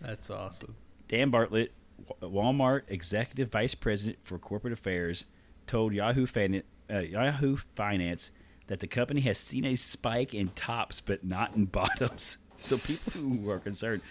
[0.00, 0.76] That's awesome.
[1.08, 1.72] Dan Bartlett,
[2.20, 5.24] Wa- Walmart executive vice president for corporate affairs,
[5.66, 6.62] told Yahoo, Fin-
[6.92, 8.30] uh, Yahoo Finance
[8.68, 13.38] that the company has seen a spike in tops but not in bottoms So people
[13.38, 14.02] who are concerned,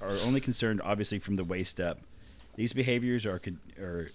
[0.00, 1.98] are only concerned obviously from the waist up.
[2.54, 3.40] These behaviors are
[3.78, 4.08] are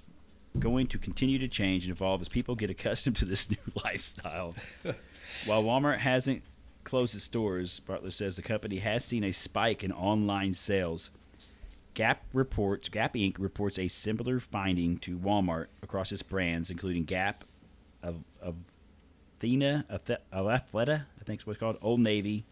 [0.59, 4.55] going to continue to change and evolve as people get accustomed to this new lifestyle.
[5.45, 6.43] While Walmart hasn't
[6.83, 11.11] closed its stores, Bartlett says the company has seen a spike in online sales.
[11.93, 13.35] Gap reports Gap Inc.
[13.37, 17.43] reports a similar finding to Walmart across its brands, including Gap,
[18.41, 18.55] of
[19.37, 22.45] Athena, Athe- Athleta, I think is what's called, Old Navy.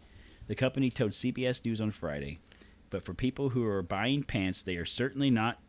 [0.50, 2.40] The company told CBS News on Friday.
[2.90, 5.60] But for people who are buying pants, they are certainly not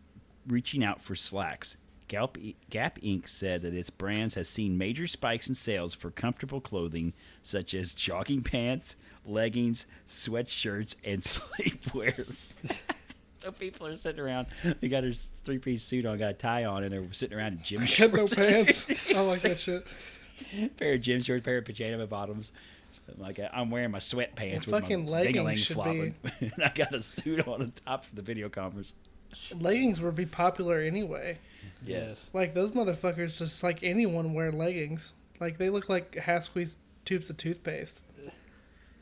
[0.47, 1.77] reaching out for slacks.
[2.07, 2.35] Gap,
[2.71, 3.29] Gap Inc.
[3.29, 7.13] said that its brands has seen major spikes in sales for comfortable clothing
[7.43, 12.35] such as jogging pants, leggings, sweatshirts, and sleepwear.
[13.37, 14.47] so people are sitting around.
[14.79, 17.61] They got their three-piece suit on, got a tie on, and they're sitting around in
[17.61, 18.33] gym Got no shorts.
[18.33, 19.15] pants.
[19.15, 19.95] I like that shit.
[20.77, 22.51] pair of gym shorts, pair of pajama bottoms.
[22.91, 26.63] So, like I'm wearing my sweatpants Well, with fucking my leggings ding-a-ling should flopping, and
[26.63, 28.93] I got a suit on the top for the video conference.
[29.57, 31.39] Leggings would be popular anyway.
[31.85, 32.29] Yes.
[32.33, 35.13] Like those motherfuckers, just like anyone wear leggings.
[35.39, 38.01] Like they look like half squeezed tubes of toothpaste.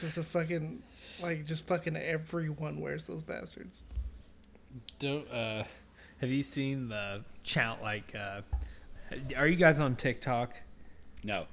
[0.00, 0.82] Cause the fucking,
[1.20, 3.82] like just fucking everyone wears those bastards.
[4.98, 5.64] Don't uh
[6.20, 8.40] have you seen the chant like uh
[9.36, 10.60] are you guys on TikTok?
[11.22, 11.46] No,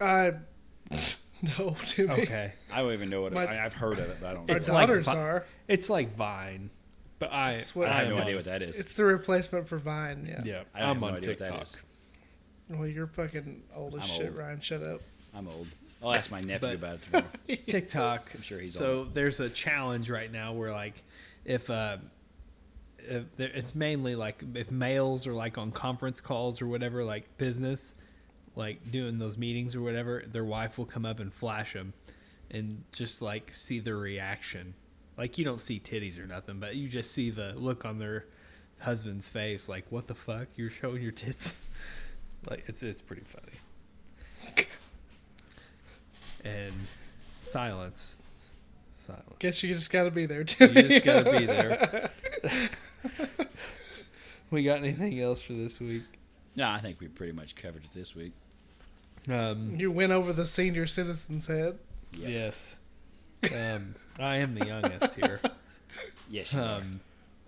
[0.00, 0.44] I'm
[0.90, 0.92] not.
[0.92, 0.98] I
[1.58, 2.14] no to me.
[2.14, 2.52] Okay.
[2.72, 4.50] I don't even know what it, My- I, I've heard of it, but I don't.
[4.50, 4.74] Our It's know.
[4.74, 5.46] like daughters vi- are.
[5.68, 6.70] It's like Vine.
[7.18, 8.78] But I It's what- I have I'm no on- idea what that is.
[8.78, 10.26] It's the replacement for Vine.
[10.28, 10.42] Yeah.
[10.44, 11.62] Yeah, I have I'm no on idea what that TikTok.
[11.62, 11.76] is.
[12.70, 14.38] Well, you're fucking old as I'm shit, old.
[14.38, 14.60] Ryan.
[14.60, 15.00] Shut up.
[15.34, 15.66] I'm old.
[16.02, 17.26] I'll ask my nephew But- about it tomorrow.
[17.68, 18.30] TikTok.
[18.34, 19.06] I'm sure he's old.
[19.06, 21.02] so there's a challenge right now where like
[21.44, 21.98] if uh
[22.98, 27.36] if there, it's mainly like if males are like on conference calls or whatever like
[27.38, 27.94] business
[28.56, 31.92] like doing those meetings or whatever their wife will come up and flash them
[32.50, 34.74] and just like see their reaction
[35.16, 38.24] like you don't see titties or nothing but you just see the look on their
[38.80, 41.54] husband's face like what the fuck you're showing your tits
[42.50, 44.66] like it's it's pretty funny
[46.44, 46.72] and
[47.36, 48.16] silence
[48.94, 50.66] silence Guess you just gotta be there too.
[50.66, 52.10] you just gotta be there.
[54.50, 56.02] we got anything else for this week?
[56.56, 58.32] No, I think we pretty much covered it this week.
[59.30, 61.78] Um, You went over the senior citizen's head.
[62.12, 62.30] Yep.
[62.30, 62.76] Yes.
[63.52, 65.40] Um, I am the youngest here.
[66.28, 66.52] Yes.
[66.52, 66.82] You are.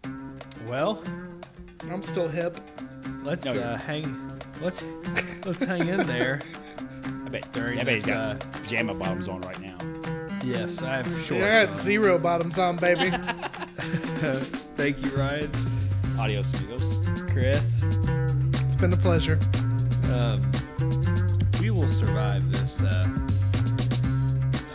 [0.04, 1.02] Um, well,
[1.90, 2.60] I'm still hip.
[3.24, 4.30] let's No, uh, hang.
[4.62, 4.84] Let's
[5.44, 6.40] let's hang in there.
[7.26, 7.52] I bet.
[7.52, 9.74] during I bet he's this, got pajama bottoms on right now.
[10.44, 11.30] Yes, I have shorts.
[11.30, 11.76] You're at on.
[11.78, 13.10] zero bottoms on, baby.
[14.76, 15.50] Thank you, Ryan,
[16.20, 17.06] Adios, amigos.
[17.32, 17.82] Chris.
[17.82, 19.40] it's been a pleasure.
[20.14, 20.47] Um, we
[21.88, 23.04] will survive this, uh,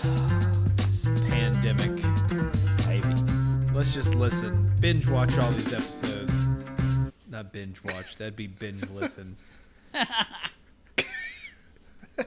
[1.28, 2.04] pandemic.
[2.88, 3.14] Maybe.
[3.74, 4.72] Let's just listen.
[4.82, 6.34] Binge watch all these episodes.
[7.30, 8.16] Not binge watch.
[8.18, 9.38] That'd be binge listen.